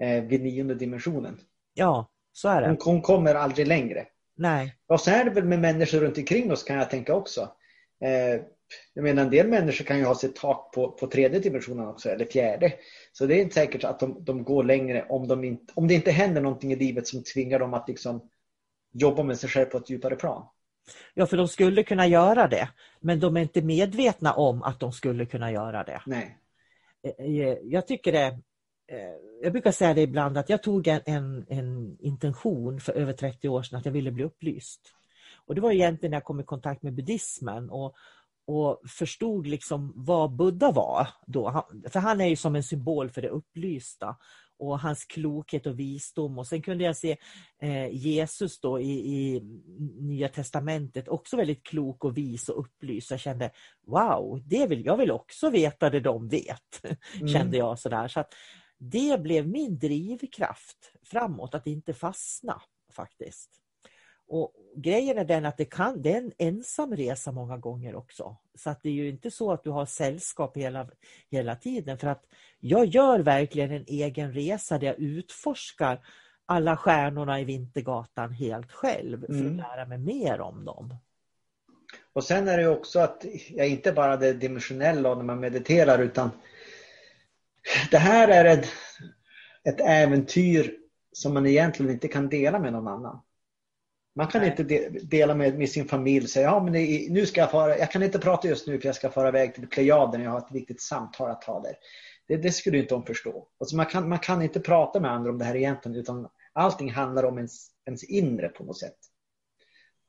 eh, 0.03 0.25
vid 0.25 0.43
nionde 0.43 0.75
dimensionen. 0.75 1.41
Ja, 1.75 2.11
så 2.33 2.49
är 2.49 2.61
det. 2.61 2.69
Hon, 2.69 2.79
hon 2.85 3.03
kommer 3.03 3.35
aldrig 3.35 3.67
längre. 3.67 4.07
Nej. 4.37 4.77
Och 4.87 5.01
så 5.01 5.11
är 5.11 5.25
det 5.25 5.31
väl 5.31 5.45
med 5.45 5.61
människor 5.61 5.99
runt 5.99 6.19
omkring 6.19 6.53
oss 6.53 6.63
kan 6.63 6.77
jag 6.77 6.91
tänka 6.91 7.15
också. 7.15 7.41
Eh, 8.05 8.41
jag 8.95 9.03
menar 9.03 9.23
en 9.23 9.31
del 9.31 9.49
människor 9.49 9.85
kan 9.85 9.99
ju 9.99 10.05
ha 10.05 10.15
sitt 10.15 10.37
tak 10.37 10.73
på, 10.75 10.91
på 10.91 11.07
tredje 11.07 11.41
dimensionen 11.41 11.89
också, 11.89 12.09
eller 12.09 12.25
fjärde. 12.25 12.73
Så 13.13 13.27
det 13.27 13.35
är 13.35 13.43
inte 13.43 13.55
säkert 13.55 13.85
att 13.85 14.01
de, 14.01 14.25
de 14.25 14.45
går 14.45 14.65
längre 14.65 15.07
om, 15.09 15.29
de 15.29 15.45
inte, 15.45 15.73
om 15.77 15.89
det 15.89 15.95
inte 15.95 16.11
händer 16.11 16.41
någonting 16.41 16.73
i 16.73 16.77
livet 16.77 17.07
som 17.07 17.23
tvingar 17.25 17.59
dem 17.59 17.75
att 17.75 17.89
liksom 17.89 18.29
jobba 18.93 19.23
med 19.23 19.39
sig 19.39 19.51
själv 19.51 19.67
på 19.67 19.79
ett 19.79 19.91
djupare 19.91 20.17
plan. 20.17 20.47
Ja, 21.15 21.27
för 21.27 21.37
de 21.37 21.49
skulle 21.49 21.83
kunna 21.83 22.07
göra 22.07 22.49
det, 22.49 22.69
men 23.01 23.21
de 23.21 23.37
är 23.37 23.41
inte 23.41 23.63
medvetna 23.63 24.33
om 24.33 24.63
att 24.63 24.81
de 24.81 24.93
skulle 24.93 25.27
kunna 25.27 25.53
göra 25.53 25.85
det. 25.85 26.03
Nej. 26.07 26.37
Eh, 27.03 27.27
eh, 27.27 27.59
jag 27.63 27.87
tycker 27.87 28.13
det 28.13 28.39
jag 29.43 29.53
brukar 29.53 29.73
säga 29.73 29.95
det 29.95 30.01
ibland 30.01 30.39
att 30.39 30.49
jag 30.49 30.63
tog 30.63 30.87
en, 30.87 31.01
en, 31.07 31.47
en, 31.49 31.97
intention 32.01 32.81
för 32.81 32.93
över 32.93 33.13
30 33.13 33.49
år 33.49 33.63
sedan 33.63 33.79
att 33.79 33.85
jag 33.85 33.93
ville 33.93 34.11
bli 34.11 34.25
upplyst. 34.25 34.81
Och 35.47 35.55
Det 35.55 35.61
var 35.61 35.73
egentligen 35.73 36.11
när 36.11 36.17
jag 36.17 36.25
kom 36.25 36.41
i 36.41 36.45
kontakt 36.45 36.83
med 36.83 36.95
buddhismen 36.95 37.71
och, 37.71 37.97
och 38.47 38.81
förstod 38.89 39.47
liksom 39.47 39.93
vad 39.97 40.37
Buddha 40.37 40.73
var. 40.73 41.09
Då. 41.27 41.67
för 41.93 42.01
han 42.01 42.21
är 42.21 42.27
ju 42.27 42.37
som 42.37 42.57
en 42.57 42.63
symbol 42.63 43.11
för 43.11 43.23
det 43.23 43.29
upplysta 43.29 44.17
och 44.61 44.81
hans 44.81 45.05
klokhet 45.05 45.67
och 45.67 45.79
visdom. 45.79 46.39
Och 46.39 46.47
Sen 46.47 46.63
kunde 46.63 46.85
jag 46.85 46.97
se 46.97 47.17
eh, 47.63 47.89
Jesus 47.89 48.61
då 48.61 48.81
i, 48.81 48.91
i, 48.91 49.41
Nya 50.01 50.29
Testamentet 50.29 51.09
också 51.09 51.37
väldigt 51.37 51.63
klok 51.63 52.05
och 52.05 52.17
vis 52.17 52.49
och 52.49 52.61
upplyst. 52.61 53.11
Jag 53.11 53.21
kände 53.21 53.51
wow, 53.87 54.43
det 54.47 54.67
vill, 54.67 54.85
jag 54.85 54.97
vill 54.97 55.11
också 55.11 55.51
veta 55.51 55.91
det 55.91 56.01
de 56.01 56.29
vet. 56.29 56.81
Mm. 57.15 57.29
kände 57.29 57.57
jag 57.57 57.79
sådär. 57.79 58.09
Så 58.09 58.21
att 58.21 58.35
det 58.79 59.23
blev 59.23 59.49
min 59.49 59.79
drivkraft 59.79 60.93
framåt, 61.03 61.55
att 61.55 61.67
inte 61.67 61.95
fastna 61.95 62.63
faktiskt. 62.93 63.51
Och 64.31 64.53
Grejen 64.77 65.19
är 65.19 65.25
den 65.25 65.47
att 65.47 65.57
det, 65.57 65.65
kan, 65.65 66.03
det 66.03 66.13
är 66.13 66.19
en 66.19 66.33
ensam 66.39 66.97
resa 66.97 67.33
många 67.33 67.57
gånger 67.57 67.95
också. 67.95 68.37
Så 68.55 68.71
att 68.71 68.83
det 68.83 68.89
är 68.89 68.93
ju 68.93 69.09
inte 69.09 69.31
så 69.31 69.53
att 69.53 69.65
du 69.65 69.71
har 69.71 69.87
sällskap 69.87 70.57
hela, 70.57 70.89
hela 71.31 71.57
tiden. 71.57 71.99
För 71.99 72.09
att 72.09 72.25
jag 72.61 72.87
gör 72.87 73.19
verkligen 73.19 73.71
en 73.71 73.85
egen 73.87 74.33
resa 74.33 74.79
där 74.79 74.87
jag 74.87 74.99
utforskar 74.99 76.01
alla 76.47 76.77
stjärnorna 76.77 77.41
i 77.41 77.45
Vintergatan 77.45 78.33
helt 78.33 78.73
själv 78.73 79.21
för 79.21 79.33
att 79.33 79.41
mm. 79.41 79.57
lära 79.57 79.87
mig 79.87 79.99
mer 79.99 80.41
om 80.41 80.65
dem. 80.65 80.95
Och 82.13 82.25
sen 82.25 82.49
är 82.49 82.59
det 82.59 82.69
också 82.69 83.01
att 83.01 83.25
jag 83.49 83.69
inte 83.69 83.93
bara 83.93 84.17
det 84.17 84.33
dimensionella 84.33 85.15
när 85.15 85.25
man 85.25 85.41
mediterar 85.41 85.99
utan 85.99 86.31
det 87.91 87.99
här 87.99 88.29
är 88.29 88.45
ett 88.45 88.69
ett 89.65 89.81
äventyr 89.81 90.77
som 91.13 91.35
man 91.35 91.47
egentligen 91.47 91.93
inte 91.93 92.09
kan 92.09 92.29
dela 92.29 92.59
med 92.59 92.73
någon 92.73 92.89
annan. 92.89 93.21
Man 94.21 94.29
kan 94.29 94.41
Nej. 94.41 94.51
inte 94.51 94.63
de, 94.63 94.89
dela 94.89 95.35
med, 95.35 95.59
med 95.59 95.71
sin 95.71 95.89
familj 95.89 96.25
och 96.25 96.31
säga 96.31 96.47
ja, 96.47 96.63
men 96.63 96.73
nu 97.13 97.27
ska 97.27 97.41
jag 97.41 97.51
fara, 97.51 97.79
jag 97.79 97.91
kan 97.91 98.03
inte 98.03 98.19
prata 98.19 98.49
just 98.49 98.67
nu 98.67 98.81
för 98.81 98.89
jag 98.89 98.95
ska 98.95 99.11
fara 99.11 99.29
iväg 99.29 99.55
till 99.55 99.69
Plejaden 99.69 100.23
jag 100.23 100.31
har 100.31 100.39
ett 100.39 100.53
viktigt 100.53 100.81
samtal 100.81 101.31
att 101.31 101.45
ha 101.45 101.61
där. 101.61 101.75
Det, 102.29 102.37
det 102.37 102.53
skulle 102.53 102.79
inte 102.79 102.95
de 102.95 103.07
förstå. 103.07 103.49
Alltså 103.61 103.77
man, 103.77 103.87
kan, 103.87 104.09
man 104.09 104.19
kan 104.19 104.43
inte 104.43 104.61
prata 104.61 105.01
med 105.01 105.11
andra 105.11 105.31
om 105.31 105.39
det 105.39 105.45
här 105.45 105.57
egentligen 105.57 105.99
utan 105.99 106.29
allting 106.53 106.91
handlar 106.91 107.25
om 107.25 107.37
ens, 107.37 107.69
ens 107.87 108.05
inre 108.05 108.49
på 108.49 108.65
något 108.65 108.79
sätt. 108.79 108.97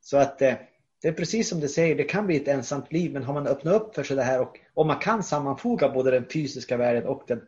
Så 0.02 0.18
att 0.18 0.42
eh, 0.42 0.54
det 1.02 1.08
är 1.08 1.14
precis 1.14 1.50
som 1.50 1.60
du 1.60 1.68
säger, 1.68 1.96
det 1.96 2.04
kan 2.04 2.28
bli 2.28 2.36
ett 2.36 2.48
ensamt 2.48 2.92
liv 2.92 3.14
men 3.14 3.24
har 3.24 3.34
man 3.34 3.48
öppnat 3.48 3.82
upp 3.82 3.96
för 3.96 4.04
sig 4.04 4.16
det 4.16 4.24
här 4.24 4.42
och 4.42 4.60
om 4.74 4.88
man 4.88 5.00
kan 5.00 5.24
sammanfoga 5.24 5.90
både 5.90 6.12
den 6.12 6.26
fysiska 6.34 6.78
världen 6.78 7.06
och 7.06 7.24
den 7.28 7.42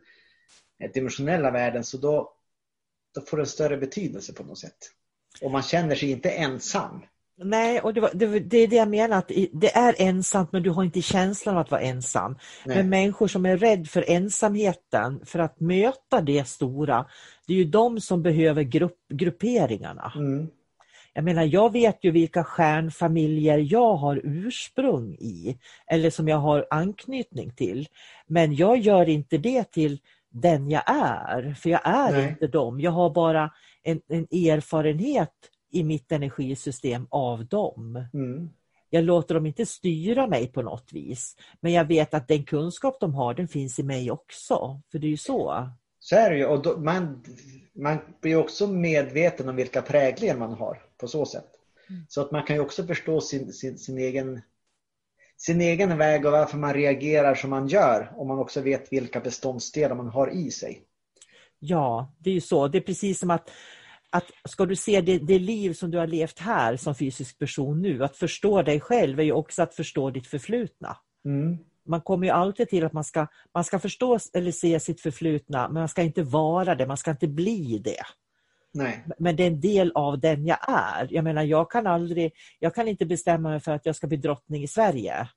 eh, 0.82 0.90
dimensionella 0.90 1.50
världen 1.50 1.84
så 1.84 1.96
då, 1.96 2.34
då 3.14 3.20
får 3.20 3.36
det 3.36 3.42
en 3.42 3.46
större 3.46 3.76
betydelse 3.76 4.32
på 4.32 4.42
något 4.44 4.58
sätt. 4.58 4.78
Och 5.42 5.50
man 5.50 5.62
känner 5.62 5.94
sig 5.94 6.10
inte 6.10 6.30
ensam. 6.30 7.02
Nej, 7.36 7.80
och 7.80 7.94
det, 7.94 8.00
var, 8.00 8.10
det, 8.14 8.40
det 8.40 8.58
är 8.58 8.68
det 8.68 8.76
jag 8.76 8.88
menar, 8.88 9.18
att 9.18 9.30
det 9.52 9.76
är 9.76 9.94
ensamt 9.98 10.52
men 10.52 10.62
du 10.62 10.70
har 10.70 10.84
inte 10.84 11.02
känslan 11.02 11.54
av 11.54 11.60
att 11.60 11.70
vara 11.70 11.80
ensam. 11.80 12.38
Nej. 12.64 12.76
Men 12.76 12.88
människor 12.88 13.28
som 13.28 13.46
är 13.46 13.56
rädd 13.56 13.88
för 13.88 14.10
ensamheten, 14.10 15.20
för 15.26 15.38
att 15.38 15.60
möta 15.60 16.20
det 16.20 16.48
stora, 16.48 17.06
det 17.46 17.52
är 17.52 17.56
ju 17.56 17.64
de 17.64 18.00
som 18.00 18.22
behöver 18.22 18.62
grupp, 18.62 18.98
grupperingarna. 19.08 20.12
Mm. 20.16 20.48
Jag 21.12 21.24
menar, 21.24 21.42
jag 21.42 21.72
vet 21.72 21.98
ju 22.04 22.10
vilka 22.10 22.44
stjärnfamiljer 22.44 23.58
jag 23.58 23.96
har 23.96 24.20
ursprung 24.24 25.14
i, 25.14 25.58
eller 25.86 26.10
som 26.10 26.28
jag 26.28 26.36
har 26.36 26.66
anknytning 26.70 27.50
till. 27.50 27.88
Men 28.26 28.54
jag 28.54 28.78
gör 28.78 29.08
inte 29.08 29.38
det 29.38 29.64
till 29.64 29.98
den 30.34 30.70
jag 30.70 30.82
är, 30.86 31.54
för 31.54 31.70
jag 31.70 31.80
är 31.84 32.12
Nej. 32.12 32.28
inte 32.28 32.46
dem. 32.46 32.80
Jag 32.80 32.90
har 32.90 33.10
bara 33.10 33.50
en, 33.82 34.00
en 34.08 34.22
erfarenhet 34.22 35.32
i 35.72 35.84
mitt 35.84 36.12
energisystem 36.12 37.06
av 37.10 37.46
dem. 37.46 38.08
Mm. 38.14 38.50
Jag 38.90 39.04
låter 39.04 39.34
dem 39.34 39.46
inte 39.46 39.66
styra 39.66 40.26
mig 40.26 40.46
på 40.46 40.62
något 40.62 40.92
vis. 40.92 41.36
Men 41.60 41.72
jag 41.72 41.84
vet 41.84 42.14
att 42.14 42.28
den 42.28 42.44
kunskap 42.44 43.00
de 43.00 43.14
har, 43.14 43.34
den 43.34 43.48
finns 43.48 43.78
i 43.78 43.82
mig 43.82 44.10
också. 44.10 44.80
För 44.92 44.98
det 44.98 45.06
är 45.06 45.10
ju 45.10 45.16
så. 45.16 45.70
Så 45.98 46.16
är 46.16 46.30
det 46.30 46.36
ju. 46.36 46.46
Och 46.46 46.62
då, 46.62 46.76
man, 46.76 47.24
man 47.74 47.98
blir 48.20 48.36
också 48.36 48.66
medveten 48.66 49.48
om 49.48 49.56
vilka 49.56 49.82
präglingar 49.82 50.36
man 50.36 50.52
har 50.52 50.82
på 51.00 51.08
så 51.08 51.26
sätt. 51.26 51.50
Så 52.08 52.20
att 52.20 52.30
man 52.30 52.42
kan 52.42 52.56
ju 52.56 52.62
också 52.62 52.86
förstå 52.86 53.20
sin, 53.20 53.52
sin, 53.52 53.78
sin, 53.78 53.98
egen, 53.98 54.40
sin 55.36 55.60
egen 55.60 55.98
väg 55.98 56.26
och 56.26 56.32
varför 56.32 56.58
man 56.58 56.74
reagerar 56.74 57.34
som 57.34 57.50
man 57.50 57.68
gör. 57.68 58.12
Om 58.16 58.28
man 58.28 58.38
också 58.38 58.60
vet 58.60 58.92
vilka 58.92 59.20
beståndsdelar 59.20 59.96
man 59.96 60.08
har 60.08 60.30
i 60.30 60.50
sig. 60.50 60.82
Ja, 61.58 62.12
det 62.18 62.30
är 62.30 62.34
ju 62.34 62.40
så. 62.40 62.68
Det 62.68 62.78
är 62.78 62.82
precis 62.82 63.18
som 63.18 63.30
att, 63.30 63.50
att 64.10 64.24
ska 64.48 64.66
du 64.66 64.76
se 64.76 65.00
det, 65.00 65.18
det 65.18 65.38
liv 65.38 65.72
som 65.72 65.90
du 65.90 65.98
har 65.98 66.06
levt 66.06 66.38
här 66.38 66.76
som 66.76 66.94
fysisk 66.94 67.38
person 67.38 67.82
nu, 67.82 68.04
att 68.04 68.16
förstå 68.16 68.62
dig 68.62 68.80
själv 68.80 69.20
är 69.20 69.24
ju 69.24 69.32
också 69.32 69.62
att 69.62 69.74
förstå 69.74 70.10
ditt 70.10 70.26
förflutna. 70.26 70.96
Mm. 71.24 71.58
Man 71.86 72.00
kommer 72.00 72.26
ju 72.26 72.32
alltid 72.32 72.68
till 72.68 72.84
att 72.84 72.92
man 72.92 73.04
ska, 73.04 73.26
man 73.54 73.64
ska 73.64 73.78
förstå 73.78 74.18
eller 74.32 74.52
se 74.52 74.80
sitt 74.80 75.00
förflutna, 75.00 75.68
men 75.68 75.80
man 75.80 75.88
ska 75.88 76.02
inte 76.02 76.22
vara 76.22 76.74
det, 76.74 76.86
man 76.86 76.96
ska 76.96 77.10
inte 77.10 77.28
bli 77.28 77.80
det. 77.84 78.02
Nej. 78.74 79.04
Men 79.18 79.36
det 79.36 79.42
är 79.42 79.46
en 79.46 79.60
del 79.60 79.92
av 79.94 80.20
den 80.20 80.46
jag 80.46 80.58
är. 80.68 81.08
Jag 81.10 81.24
menar, 81.24 81.42
jag 81.42 81.70
kan 81.70 81.86
aldrig, 81.86 82.32
jag 82.58 82.74
kan 82.74 82.88
inte 82.88 83.06
bestämma 83.06 83.48
mig 83.48 83.60
för 83.60 83.72
att 83.72 83.86
jag 83.86 83.96
ska 83.96 84.06
bli 84.06 84.16
drottning 84.16 84.62
i 84.62 84.68
Sverige 84.68 85.28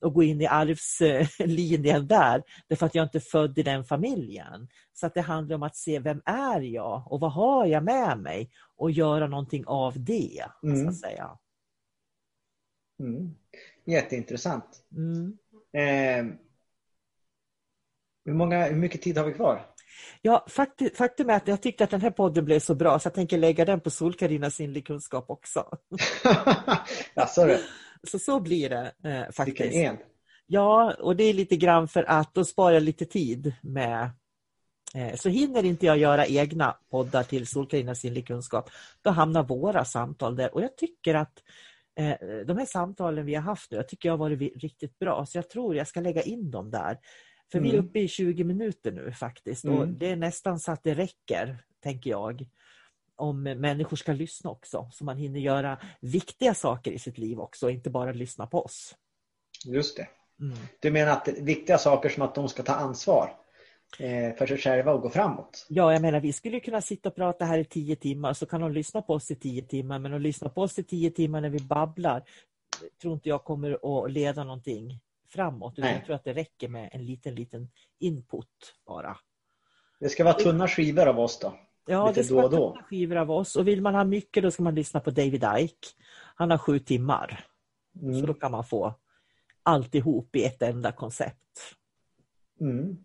och 0.00 0.14
gå 0.14 0.22
in 0.22 0.40
i 0.40 0.46
arvslinjen 0.46 2.06
där, 2.06 2.42
därför 2.68 2.86
att 2.86 2.94
jag 2.94 3.04
inte 3.04 3.18
är 3.18 3.20
född 3.20 3.58
i 3.58 3.62
den 3.62 3.84
familjen. 3.84 4.68
Så 4.92 5.06
att 5.06 5.14
det 5.14 5.20
handlar 5.20 5.56
om 5.56 5.62
att 5.62 5.76
se 5.76 5.98
vem 5.98 6.22
är 6.24 6.60
jag 6.60 7.12
och 7.12 7.20
vad 7.20 7.32
har 7.32 7.66
jag 7.66 7.84
med 7.84 8.18
mig 8.18 8.50
och 8.76 8.90
göra 8.90 9.26
någonting 9.26 9.64
av 9.66 10.04
det. 10.04 10.44
Mm. 10.62 10.84
Så 10.84 10.88
att 10.88 10.96
säga. 10.96 11.38
Mm. 13.00 13.34
Jätteintressant. 13.84 14.84
Mm. 14.96 15.38
Eh, 15.72 16.34
hur, 18.24 18.34
många, 18.34 18.64
hur 18.64 18.76
mycket 18.76 19.02
tid 19.02 19.18
har 19.18 19.24
vi 19.24 19.32
kvar? 19.32 19.71
Ja, 20.22 20.46
faktum, 20.48 20.88
faktum 20.94 21.30
är 21.30 21.36
att 21.36 21.48
jag 21.48 21.62
tyckte 21.62 21.84
att 21.84 21.90
den 21.90 22.00
här 22.00 22.10
podden 22.10 22.44
blev 22.44 22.58
så 22.58 22.74
bra 22.74 22.98
så 22.98 23.06
jag 23.06 23.14
tänker 23.14 23.38
lägga 23.38 23.64
den 23.64 23.80
på 23.80 23.90
Sol-Karinas 23.90 24.60
inlig 24.60 24.86
kunskap 24.86 25.30
också. 25.30 25.66
Jaså 27.14 27.46
du, 27.46 27.58
Så 28.02 28.18
så 28.18 28.40
blir 28.40 28.70
det 28.70 28.92
eh, 29.04 29.12
vilken 29.12 29.32
faktiskt. 29.32 29.74
en. 29.74 29.96
Ja, 30.46 30.94
och 31.00 31.16
det 31.16 31.24
är 31.24 31.34
lite 31.34 31.56
grann 31.56 31.88
för 31.88 32.04
att 32.10 32.34
då 32.34 32.44
sparar 32.44 32.74
jag 32.74 32.82
lite 32.82 33.04
tid 33.04 33.54
med 33.60 34.10
eh, 34.94 35.14
så 35.14 35.28
hinner 35.28 35.64
inte 35.64 35.86
jag 35.86 35.98
göra 35.98 36.26
egna 36.26 36.76
poddar 36.90 37.22
till 37.22 37.46
Solkarinas 37.46 38.04
inlig 38.04 38.26
kunskap, 38.26 38.70
då 39.02 39.10
hamnar 39.10 39.42
våra 39.42 39.84
samtal 39.84 40.36
där. 40.36 40.54
Och 40.54 40.62
jag 40.62 40.76
tycker 40.76 41.14
att 41.14 41.42
eh, 41.98 42.14
de 42.46 42.58
här 42.58 42.66
samtalen 42.66 43.26
vi 43.26 43.34
har 43.34 43.42
haft 43.42 43.70
nu, 43.70 43.76
jag 43.76 43.88
tycker 43.88 44.08
jag 44.08 44.12
har 44.12 44.18
varit 44.18 44.62
riktigt 44.62 44.98
bra, 44.98 45.26
så 45.26 45.38
jag 45.38 45.50
tror 45.50 45.76
jag 45.76 45.88
ska 45.88 46.00
lägga 46.00 46.22
in 46.22 46.50
dem 46.50 46.70
där. 46.70 46.98
För 47.52 47.60
vi 47.60 47.68
är 47.68 47.72
Mm. 47.74 47.84
uppe 47.86 47.98
i 48.00 48.08
20 48.08 48.44
minuter 48.44 48.92
nu 48.92 49.12
faktiskt 49.12 49.64
och 49.64 49.82
Mm. 49.82 49.98
det 49.98 50.10
är 50.10 50.16
nästan 50.16 50.58
så 50.58 50.72
att 50.72 50.84
det 50.84 50.94
räcker, 50.94 51.64
tänker 51.82 52.10
jag. 52.10 52.46
Om 53.16 53.42
människor 53.42 53.96
ska 53.96 54.12
lyssna 54.12 54.50
också, 54.50 54.88
så 54.92 55.04
man 55.04 55.16
hinner 55.16 55.40
göra 55.40 55.78
viktiga 56.00 56.54
saker 56.54 56.92
i 56.92 56.98
sitt 56.98 57.18
liv 57.18 57.40
också, 57.40 57.70
inte 57.70 57.90
bara 57.90 58.12
lyssna 58.12 58.46
på 58.46 58.62
oss. 58.64 58.94
Just 59.66 59.96
det. 59.96 60.08
Mm. 60.40 60.58
Du 60.80 60.90
menar 60.90 61.12
att 61.12 61.28
viktiga 61.28 61.78
saker 61.78 62.08
som 62.08 62.22
att 62.22 62.34
de 62.34 62.48
ska 62.48 62.62
ta 62.62 62.72
ansvar 62.72 63.36
eh, 63.98 64.34
för 64.36 64.46
sig 64.46 64.58
själva 64.58 64.92
och 64.92 65.00
gå 65.00 65.10
framåt? 65.10 65.66
Ja, 65.68 65.92
jag 65.92 66.02
menar 66.02 66.20
vi 66.20 66.32
skulle 66.32 66.60
kunna 66.60 66.80
sitta 66.80 67.08
och 67.08 67.14
prata 67.14 67.44
här 67.44 67.58
i 67.58 67.64
tio 67.64 67.96
timmar 67.96 68.32
så 68.32 68.46
kan 68.46 68.60
de 68.60 68.72
lyssna 68.72 69.02
på 69.02 69.14
oss 69.14 69.30
i 69.30 69.34
tio 69.34 69.62
timmar 69.62 69.98
men 69.98 70.14
att 70.14 70.20
lyssna 70.20 70.48
på 70.48 70.62
oss 70.62 70.78
i 70.78 70.84
tio 70.84 71.10
timmar 71.10 71.40
när 71.40 71.50
vi 71.50 71.60
babblar 71.60 72.22
tror 73.02 73.14
inte 73.14 73.28
jag 73.28 73.44
kommer 73.44 74.04
att 74.04 74.12
leda 74.12 74.44
någonting 74.44 75.00
framåt. 75.32 75.72
Utan 75.78 75.84
Nej. 75.90 75.94
jag 75.98 76.04
tror 76.06 76.16
att 76.16 76.24
det 76.24 76.32
räcker 76.32 76.68
med 76.68 76.90
en 76.92 77.06
liten, 77.06 77.34
liten 77.34 77.68
input 77.98 78.46
bara. 78.86 79.16
Det 80.00 80.08
ska 80.08 80.24
vara 80.24 80.34
tunna 80.34 80.68
skivor 80.68 81.06
av 81.08 81.20
oss 81.20 81.38
då? 81.38 81.54
Ja, 81.86 82.08
Lite 82.08 82.20
det 82.20 82.24
ska 82.24 82.34
då 82.34 82.42
och 82.46 82.52
vara 82.52 82.72
tunna 82.72 82.82
skivor 82.82 83.16
av 83.16 83.30
oss 83.30 83.56
och 83.56 83.68
vill 83.68 83.82
man 83.82 83.94
ha 83.94 84.04
mycket 84.04 84.42
då 84.42 84.50
ska 84.50 84.62
man 84.62 84.74
lyssna 84.74 85.00
på 85.00 85.10
David 85.10 85.44
Icke. 85.58 85.88
Han 86.34 86.50
har 86.50 86.58
sju 86.58 86.78
timmar. 86.78 87.44
Så 88.00 88.06
Mm. 88.06 88.26
då 88.26 88.34
kan 88.34 88.50
man 88.52 88.64
få 88.64 88.94
alltihop 89.62 90.36
i 90.36 90.44
ett 90.44 90.62
enda 90.62 90.92
koncept. 90.92 91.38
Mm. 92.60 92.96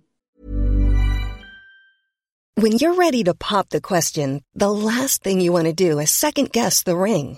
When 2.56 2.72
you're 2.72 2.98
ready 3.00 3.24
to 3.24 3.34
pop 3.34 3.70
the 3.70 3.82
question, 3.82 4.42
the 4.60 4.66
last 4.66 5.24
thing 5.24 5.42
you 5.42 5.54
want 5.54 5.78
to 5.78 5.84
do 5.84 6.02
is 6.02 6.10
second 6.12 6.52
guess 6.52 6.84
the 6.84 6.92
ring. 6.94 7.38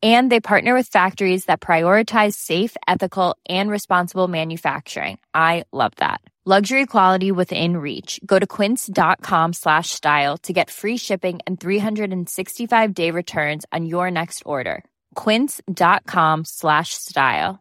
And 0.00 0.30
they 0.30 0.40
partner 0.40 0.74
with 0.74 0.86
factories 0.88 1.46
that 1.46 1.60
prioritize 1.60 2.34
safe, 2.34 2.76
ethical, 2.86 3.36
and 3.48 3.68
responsible 3.70 4.28
manufacturing. 4.28 5.18
I 5.34 5.64
love 5.72 5.92
that. 5.96 6.20
Luxury 6.44 6.86
quality 6.86 7.30
within 7.30 7.76
reach. 7.76 8.20
Go 8.24 8.38
to 8.38 8.46
quince.com 8.46 9.52
slash 9.52 9.90
style 9.90 10.38
to 10.38 10.52
get 10.54 10.70
free 10.70 10.96
shipping 10.96 11.40
and 11.46 11.60
365 11.60 12.94
day 12.94 13.10
returns 13.10 13.66
on 13.70 13.84
your 13.84 14.10
next 14.10 14.42
order. 14.46 14.82
Quince.com 15.14 16.46
slash 16.46 16.94
style. 16.94 17.60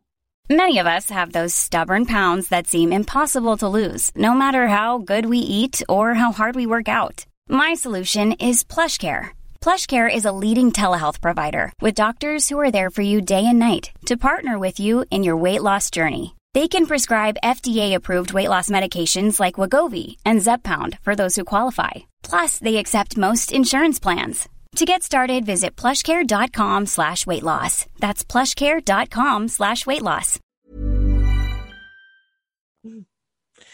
Many 0.50 0.78
of 0.78 0.88
us 0.88 1.10
have 1.10 1.34
those 1.34 1.54
stubborn 1.54 2.06
pounds 2.06 2.48
that 2.48 2.68
seem 2.68 2.94
impossible 2.94 3.58
to 3.58 3.68
lose, 3.68 4.10
no 4.16 4.34
matter 4.34 4.68
how 4.68 5.00
good 5.00 5.26
we 5.26 5.40
eat 5.40 5.82
or 5.90 6.14
how 6.14 6.32
hard 6.32 6.56
we 6.56 6.66
work 6.66 6.88
out. 6.88 7.26
My 7.50 7.74
solution 7.74 8.32
is 8.40 8.64
PlushCare. 8.64 9.32
PlushCare 9.60 10.10
is 10.14 10.26
a 10.26 10.32
leading 10.32 10.72
telehealth 10.72 11.20
provider 11.22 11.74
with 11.82 12.02
doctors 12.04 12.48
who 12.48 12.58
are 12.60 12.72
there 12.72 12.90
for 12.90 13.02
you 13.02 13.20
day 13.20 13.44
and 13.46 13.60
night 13.60 13.92
to 14.06 14.16
partner 14.16 14.58
with 14.58 14.80
you 14.80 15.04
in 15.12 15.24
your 15.24 15.36
weight 15.36 15.62
loss 15.62 15.92
journey. 15.92 16.36
They 16.54 16.68
can 16.70 16.86
prescribe 16.86 17.44
FDA-approved 17.44 18.34
weight 18.34 18.50
loss 18.50 18.70
medications 18.70 19.40
like 19.40 19.56
Wagovi 19.56 20.16
and 20.24 20.40
Zepbound 20.40 20.98
for 21.00 21.14
those 21.16 21.36
who 21.36 21.44
qualify. 21.44 22.08
Plus, 22.24 22.60
they 22.60 22.78
accept 22.78 23.18
most 23.18 23.52
insurance 23.52 24.00
plans. 24.00 24.48
To 24.78 24.86
get 24.86 25.04
started, 25.04 25.46
visit 25.46 25.76
plushcare.com 25.76 26.86
slash 26.86 27.26
weight 27.28 27.44
loss. 27.44 27.86
That's 28.00 28.24
plushcare.com 28.24 29.48
slash 29.48 29.86
weight 29.86 30.04
loss. 30.04 30.40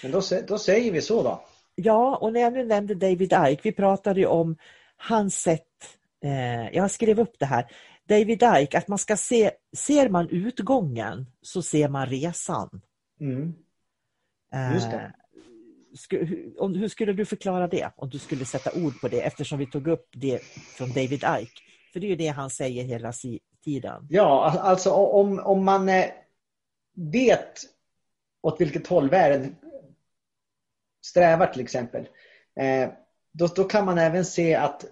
Men 0.02 0.12
då, 0.12 0.22
då 0.48 0.58
säger 0.58 0.92
vi 0.92 1.02
så 1.02 1.24
då. 1.24 1.46
Ja, 1.76 2.16
och 2.16 2.34
när 2.34 2.42
jag 2.42 2.54
nu 2.54 2.64
nämnde 2.64 2.96
David 2.96 3.34
Icke, 3.48 3.62
vi 3.64 3.72
pratade 3.72 4.20
ju 4.20 4.26
om 4.26 4.58
hans 4.98 5.42
sätt, 5.42 5.68
eh, 6.24 6.70
jag 6.76 6.92
skrev 6.92 7.20
upp 7.20 7.40
det 7.40 7.46
här, 7.46 7.72
David 8.08 8.44
Icke, 8.58 8.78
att 8.78 8.88
man 8.88 8.98
ska 8.98 9.18
se, 9.18 9.52
ser 9.78 10.10
man 10.10 10.30
utgången 10.30 11.26
så 11.42 11.62
ser 11.62 11.90
man 11.90 12.06
resan. 12.06 12.82
Mm. 13.20 13.54
Eh, 14.54 14.72
sku- 15.96 16.26
hur- 16.26 16.88
skulle 16.88 17.14
du 17.14 17.26
förklara 17.26 17.68
det, 17.68 17.92
om 17.96 18.10
du 18.10 18.20
skulle 18.20 18.46
sätta 18.46 18.72
ord 18.86 19.02
på 19.02 19.08
det, 19.08 19.22
eftersom 19.22 19.60
vi 19.60 19.66
tog 19.66 19.88
upp 19.88 20.08
det 20.14 20.40
från 20.78 20.90
David 20.90 21.14
Icke? 21.14 21.62
För 21.94 22.00
det 22.00 22.08
är 22.08 22.10
ju 22.10 22.16
det 22.16 22.28
han 22.28 22.50
säger 22.50 22.84
hela 22.84 23.14
si- 23.14 23.40
tiden. 23.64 24.08
Ja, 24.10 24.52
al- 24.52 24.58
alltså 24.58 24.92
om, 24.92 25.40
om 25.40 25.66
man 25.66 25.90
eh, 25.90 26.06
vet 26.96 27.60
åt 28.42 28.62
vilket 28.62 28.88
håll 28.88 29.10
världen 29.10 29.56
strävar 31.06 31.48
till 31.48 31.62
exempel. 31.62 32.08
Eh, 32.56 32.90
då, 33.32 33.48
då 33.48 33.64
kan 33.64 33.86
man 33.86 33.98
även 33.98 34.26
se 34.26 34.56
att 34.56 34.86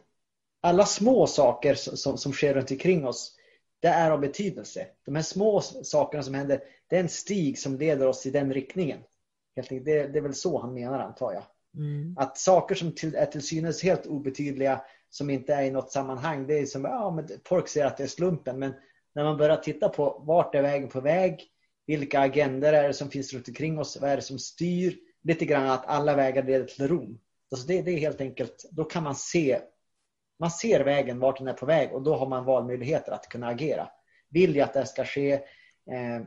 alla 0.61 0.85
små 0.85 1.27
saker 1.27 1.75
som, 1.75 2.17
som, 2.17 2.33
sker 2.33 2.53
runt 2.53 2.71
omkring 2.71 3.07
oss, 3.07 3.35
det 3.79 3.87
är 3.87 4.11
av 4.11 4.19
betydelse. 4.19 4.87
De 5.05 5.15
här 5.15 5.23
små 5.23 5.61
sakerna 5.61 6.23
som 6.23 6.33
händer, 6.33 6.63
det 6.87 6.95
är 6.95 6.99
en 6.99 7.09
stig 7.09 7.59
som 7.59 7.77
leder 7.77 8.07
oss 8.07 8.25
i 8.25 8.31
den 8.31 8.53
riktningen. 8.53 8.99
Helt 9.55 9.71
enkelt, 9.71 9.85
det, 9.85 10.07
det 10.07 10.19
är 10.19 10.23
väl 10.23 10.33
så 10.33 10.61
han 10.61 10.73
menar 10.73 10.99
antar 10.99 11.33
jag. 11.33 11.43
Mm. 11.77 12.15
Att 12.17 12.37
saker 12.37 12.75
som 12.75 12.91
till, 12.91 13.15
är 13.15 13.25
till 13.25 13.41
synes 13.41 13.83
helt 13.83 14.05
obetydliga, 14.05 14.81
som 15.09 15.29
inte 15.29 15.53
är 15.53 15.63
i 15.63 15.71
något 15.71 15.91
sammanhang, 15.91 16.47
det 16.47 16.59
är 16.59 16.65
som, 16.65 16.85
ja 16.85 17.11
men 17.11 17.27
folk 17.45 17.67
säger 17.67 17.87
att 17.87 17.97
det 17.97 18.03
är 18.03 18.07
slumpen, 18.07 18.59
men 18.59 18.73
när 19.15 19.23
man 19.23 19.37
börjar 19.37 19.57
titta 19.57 19.89
på 19.89 20.23
vart 20.25 20.55
är 20.55 20.61
vägen 20.61 20.89
på 20.89 21.01
väg, 21.01 21.47
vilka 21.87 22.19
agender 22.19 22.73
är 22.73 22.87
det 22.87 22.93
som 22.93 23.09
finns 23.09 23.33
runt 23.33 23.47
omkring 23.47 23.79
oss, 23.79 23.97
vad 24.01 24.09
är 24.09 24.15
det 24.15 24.21
som 24.21 24.39
styr, 24.39 24.97
lite 25.23 25.45
grann 25.45 25.69
att 25.69 25.85
alla 25.85 26.15
vägar 26.15 26.43
leder 26.43 26.65
till 26.65 26.87
Rom. 26.87 27.19
Alltså 27.51 27.67
det, 27.67 27.81
det 27.81 27.91
är 27.91 27.97
helt 27.97 28.21
enkelt, 28.21 28.69
då 28.71 28.83
kan 28.83 29.03
man 29.03 29.15
se, 29.15 29.59
man 30.41 30.51
ser 30.51 30.83
vägen 30.83 31.19
vart 31.19 31.37
den 31.37 31.47
är 31.47 31.53
på 31.53 31.65
väg 31.65 31.93
och 31.93 32.01
då 32.01 32.15
har 32.15 32.27
man 32.27 32.45
valmöjligheter 32.45 33.11
att 33.11 33.29
kunna 33.29 33.47
agera. 33.47 33.89
Vill 34.29 34.55
jag 34.55 34.65
att 34.65 34.73
det 34.73 34.85
ska 34.85 35.05
ske, 35.05 35.33
eh, 35.91 36.21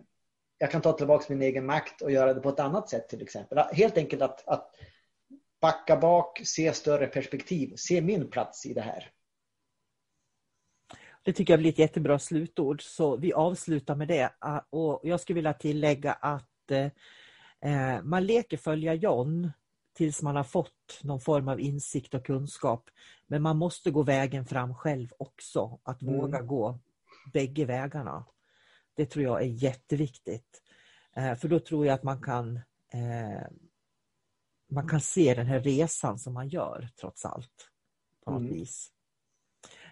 jag 0.58 0.70
kan 0.70 0.82
ta 0.82 0.92
tillbaka 0.92 1.24
min 1.28 1.42
egen 1.42 1.66
makt 1.66 2.02
och 2.02 2.10
göra 2.10 2.34
det 2.34 2.40
på 2.40 2.48
ett 2.48 2.60
annat 2.60 2.88
sätt 2.88 3.08
till 3.08 3.22
exempel. 3.22 3.58
Helt 3.72 3.98
enkelt 3.98 4.22
att, 4.22 4.48
att 4.48 4.70
backa 5.60 5.96
bak, 5.96 6.40
se 6.44 6.72
större 6.72 7.06
perspektiv, 7.06 7.72
se 7.76 8.00
min 8.00 8.30
plats 8.30 8.66
i 8.66 8.74
det 8.74 8.80
här. 8.80 9.10
Det 11.22 11.32
tycker 11.32 11.52
jag 11.52 11.60
blir 11.60 11.70
ett 11.70 11.78
jättebra 11.78 12.18
slutord, 12.18 12.82
så 12.82 13.16
vi 13.16 13.32
avslutar 13.32 13.94
med 13.94 14.08
det. 14.08 14.32
Ah, 14.38 14.60
och 14.70 15.00
jag 15.02 15.20
skulle 15.20 15.34
vilja 15.34 15.52
tillägga 15.52 16.12
att 16.12 16.70
eh, 16.70 16.86
eh 17.70 18.02
man 18.02 18.26
leker 18.26 18.56
följa 18.56 18.94
John 18.94 19.50
tills 19.94 20.22
man 20.22 20.36
har 20.36 20.44
fått 20.44 21.00
någon 21.02 21.20
form 21.20 21.48
av 21.48 21.60
insikt 21.60 22.14
och 22.14 22.26
kunskap. 22.26 22.90
Men 23.26 23.42
man 23.42 23.56
måste 23.56 23.90
gå 23.90 24.02
vägen 24.02 24.46
fram 24.46 24.74
själv 24.74 25.08
också, 25.18 25.80
att 25.82 26.02
Mm. 26.02 26.14
våga 26.14 26.42
gå 26.42 26.78
bägge 27.32 27.64
vägarna. 27.64 28.26
Det 28.96 29.06
tror 29.06 29.24
jag 29.24 29.42
är 29.42 29.46
jätteviktigt. 29.46 30.62
Eh, 31.16 31.34
för 31.34 31.48
då 31.48 31.60
tror 31.60 31.86
jag 31.86 31.94
att 31.94 32.02
man 32.02 32.22
kan, 32.22 32.56
eh, 32.92 33.46
man 34.70 34.88
kan 34.88 35.00
se 35.00 35.34
den 35.34 35.46
här 35.46 35.60
resan 35.60 36.18
som 36.18 36.34
man 36.34 36.48
gör 36.48 36.88
trots 37.00 37.24
allt. 37.24 37.70
På 38.24 38.30
något 38.30 38.40
Mm. 38.40 38.52
vis. 38.52 38.90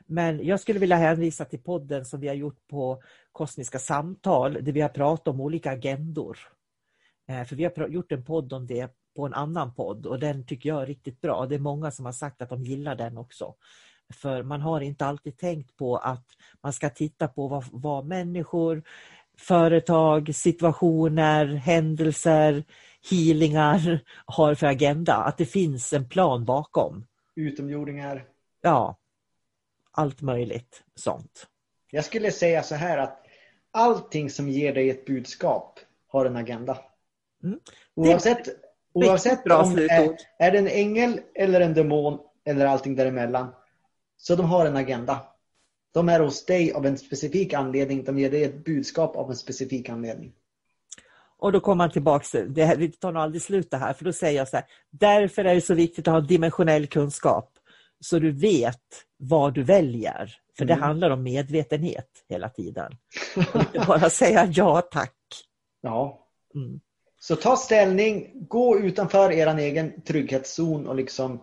Men 0.06 0.44
jag 0.46 0.60
skulle 0.60 0.78
vilja 0.78 0.96
hänvisa 0.96 1.44
till 1.44 1.62
podden 1.62 2.04
som 2.04 2.20
vi 2.20 2.28
har 2.28 2.34
gjort 2.34 2.66
på 2.66 3.02
Kosmiska 3.32 3.78
samtal 3.78 4.52
där 4.64 4.72
vi 4.72 4.80
har 4.80 4.88
pratat 4.88 5.28
om 5.28 5.40
olika 5.40 5.70
agendor. 5.70 6.38
Eh, 7.28 7.44
För 7.44 7.56
vi 7.56 7.64
har 7.64 7.88
gjort 7.88 8.12
en 8.12 8.24
podd 8.24 8.52
om 8.52 8.66
det 8.66 8.90
på 9.16 9.26
en 9.26 9.34
annan 9.34 9.74
podd 9.74 10.06
och 10.06 10.18
den 10.18 10.46
tycker 10.46 10.68
jag 10.68 10.82
är 10.82 10.86
riktigt 10.86 11.20
bra. 11.20 11.46
Det 11.46 11.54
är 11.54 11.58
många 11.58 11.90
som 11.90 12.04
har 12.04 12.12
sagt 12.12 12.42
att 12.42 12.48
de 12.48 12.62
gillar 12.62 12.94
den 12.94 13.18
också. 13.18 13.54
För 14.12 14.42
man 14.42 14.60
har 14.60 14.80
inte 14.80 15.06
alltid 15.06 15.38
tänkt 15.38 15.76
på 15.76 15.96
att 15.96 16.26
man 16.62 16.72
ska 16.72 16.90
titta 16.90 17.28
på 17.28 17.48
vad, 17.48 17.64
vad 17.72 18.06
människor, 18.06 18.82
företag, 19.38 20.34
situationer, 20.34 21.46
händelser, 21.46 22.64
healingar 23.10 24.00
har 24.26 24.54
för 24.54 24.66
agenda. 24.66 25.14
Att 25.14 25.38
det 25.38 25.46
finns 25.46 25.92
en 25.92 26.08
plan 26.08 26.44
bakom. 26.44 27.06
Utomjordingar. 27.34 28.24
Ja, 28.60 28.98
allt 29.90 30.20
möjligt 30.20 30.82
sånt. 30.94 31.46
Jag 31.90 32.04
skulle 32.04 32.30
säga 32.30 32.62
så 32.62 32.74
här 32.74 32.98
att 32.98 33.26
allting 33.70 34.30
som 34.30 34.48
ger 34.48 34.74
dig 34.74 34.90
ett 34.90 35.06
budskap 35.06 35.80
har 36.06 36.26
en 36.26 36.36
agenda. 36.36 36.78
Mm. 37.44 37.58
Oavsett, 37.96 38.48
oavsett 38.92 39.44
bra 39.44 39.62
om 39.62 39.76
det 39.76 39.86
är, 39.90 40.16
är 40.38 40.50
det 40.52 40.58
en 40.58 40.68
ängel 40.68 41.20
eller 41.34 41.60
en 41.60 41.74
demon 41.74 42.18
eller 42.44 42.66
allting 42.66 42.96
däremellan. 42.96 43.54
Så 44.16 44.34
de 44.36 44.46
har 44.46 44.66
en 44.66 44.76
agenda. 44.76 45.20
De 45.94 46.08
är 46.08 46.20
hos 46.20 46.44
dig 46.46 46.72
av 46.72 46.86
en 46.86 46.98
specifik 46.98 47.52
anledning. 47.54 48.04
De 48.04 48.18
ger 48.18 48.30
dig 48.30 48.44
ett 48.44 48.64
budskap 48.64 49.16
av 49.16 49.30
en 49.30 49.36
specifik 49.36 49.88
anledning. 49.88 50.32
Och 51.38 51.52
då 51.52 51.60
kommer 51.60 51.76
man 51.76 51.90
tillbaks 51.90 52.30
till, 52.30 52.54
det 52.54 52.64
här, 52.64 52.76
det 52.76 53.00
tar 53.00 53.12
nog 53.12 53.22
aldrig 53.22 53.42
slut 53.42 53.70
det 53.70 53.76
här, 53.76 53.92
för 53.92 54.04
då 54.04 54.12
säger 54.12 54.38
jag 54.38 54.48
så 54.48 54.56
här, 54.56 54.66
därför 54.90 55.44
är 55.44 55.54
det 55.54 55.60
så 55.60 55.74
viktigt 55.74 56.08
att 56.08 56.14
ha 56.14 56.20
dimensionell 56.20 56.86
kunskap. 56.86 57.50
Så 58.00 58.18
du 58.18 58.32
vet 58.32 58.80
vad 59.16 59.54
du 59.54 59.62
väljer. 59.62 60.34
För 60.58 60.64
det 60.64 60.72
Mm. 60.72 60.82
handlar 60.82 61.10
om 61.10 61.22
medvetenhet 61.22 62.08
hela 62.28 62.48
tiden. 62.48 62.92
Inte 63.36 63.84
bara 63.86 64.10
säga 64.10 64.48
ja 64.52 64.80
tack. 64.80 65.16
Ja. 65.80 66.26
Mm. 66.54 66.80
Så 67.22 67.36
ta 67.36 67.56
ställning, 67.56 68.30
gå 68.34 68.78
utanför 68.78 69.32
er 69.32 69.58
egen 69.58 70.02
trygghetszon 70.02 70.86
och 70.86 70.96
liksom 70.96 71.42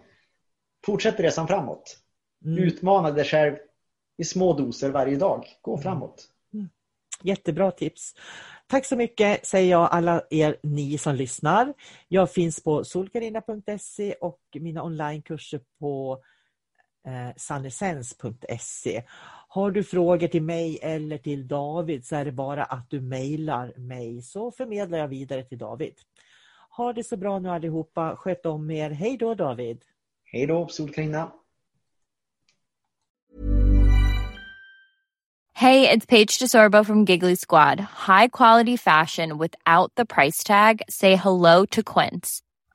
fortsätt 0.85 1.19
resan 1.19 1.47
framåt. 1.47 1.97
Mm. 2.45 2.63
Utmana 2.63 3.11
dig 3.11 3.25
själv 3.25 3.55
i 4.17 4.23
små 4.23 4.53
doser 4.53 4.89
varje 4.89 5.15
dag. 5.15 5.45
Gå 5.61 5.77
framåt. 5.77 6.27
Jättebra 7.23 7.71
tips. 7.71 8.13
Tack 8.67 8.85
så 8.85 8.95
mycket 8.95 9.45
säger 9.45 9.71
jag 9.71 9.89
alla 9.91 10.21
er 10.29 10.57
ni 10.63 10.97
som 10.97 11.15
lyssnar. 11.15 11.73
Jag 12.07 12.31
finns 12.31 12.63
på 12.63 12.83
solkarina.se 12.83 14.13
och 14.13 14.39
mina 14.53 14.83
onlinekurser 14.83 15.61
på 15.79 16.23
eh, 17.07 17.35
sannesens.se. 17.37 19.03
Har 19.51 19.71
du 19.71 19.83
frågor 19.83 20.27
till 20.27 20.43
mig 20.43 20.79
eller 20.81 21.17
till 21.17 21.47
David 21.47 22.05
så 22.05 22.15
är 22.15 22.25
det 22.25 22.31
bara 22.31 22.63
att 22.63 22.89
du 22.89 23.01
mejlar 23.01 23.73
mig 23.77 24.21
så 24.21 24.51
förmedlar 24.51 24.97
jag 24.97 25.07
vidare 25.07 25.43
till 25.43 25.57
David. 25.57 25.93
Ha 26.69 26.93
det 26.93 27.03
så 27.03 27.17
bra 27.17 27.39
nu 27.39 27.49
allihopa. 27.49 28.15
Sköt 28.15 28.45
om 28.45 28.71
er. 28.71 28.89
Hej 28.89 29.17
då 29.17 29.35
David! 29.35 29.81
Hej 30.23 30.45
då 30.45 30.67
Solkarina! 30.67 31.31
Hey, 35.53 35.89
it's 35.89 36.05
Paige 36.05 36.39
DeSorbo 36.39 36.85
from 36.85 37.05
Giggly 37.05 37.35
Squad. 37.35 37.79
High 37.79 38.27
quality 38.27 38.77
fashion 38.77 39.37
without 39.37 39.91
the 39.95 40.05
price 40.05 40.43
tag. 40.43 40.81
Say 40.89 41.15
hello 41.15 41.65
to 41.65 41.83
Quince. 41.83 42.41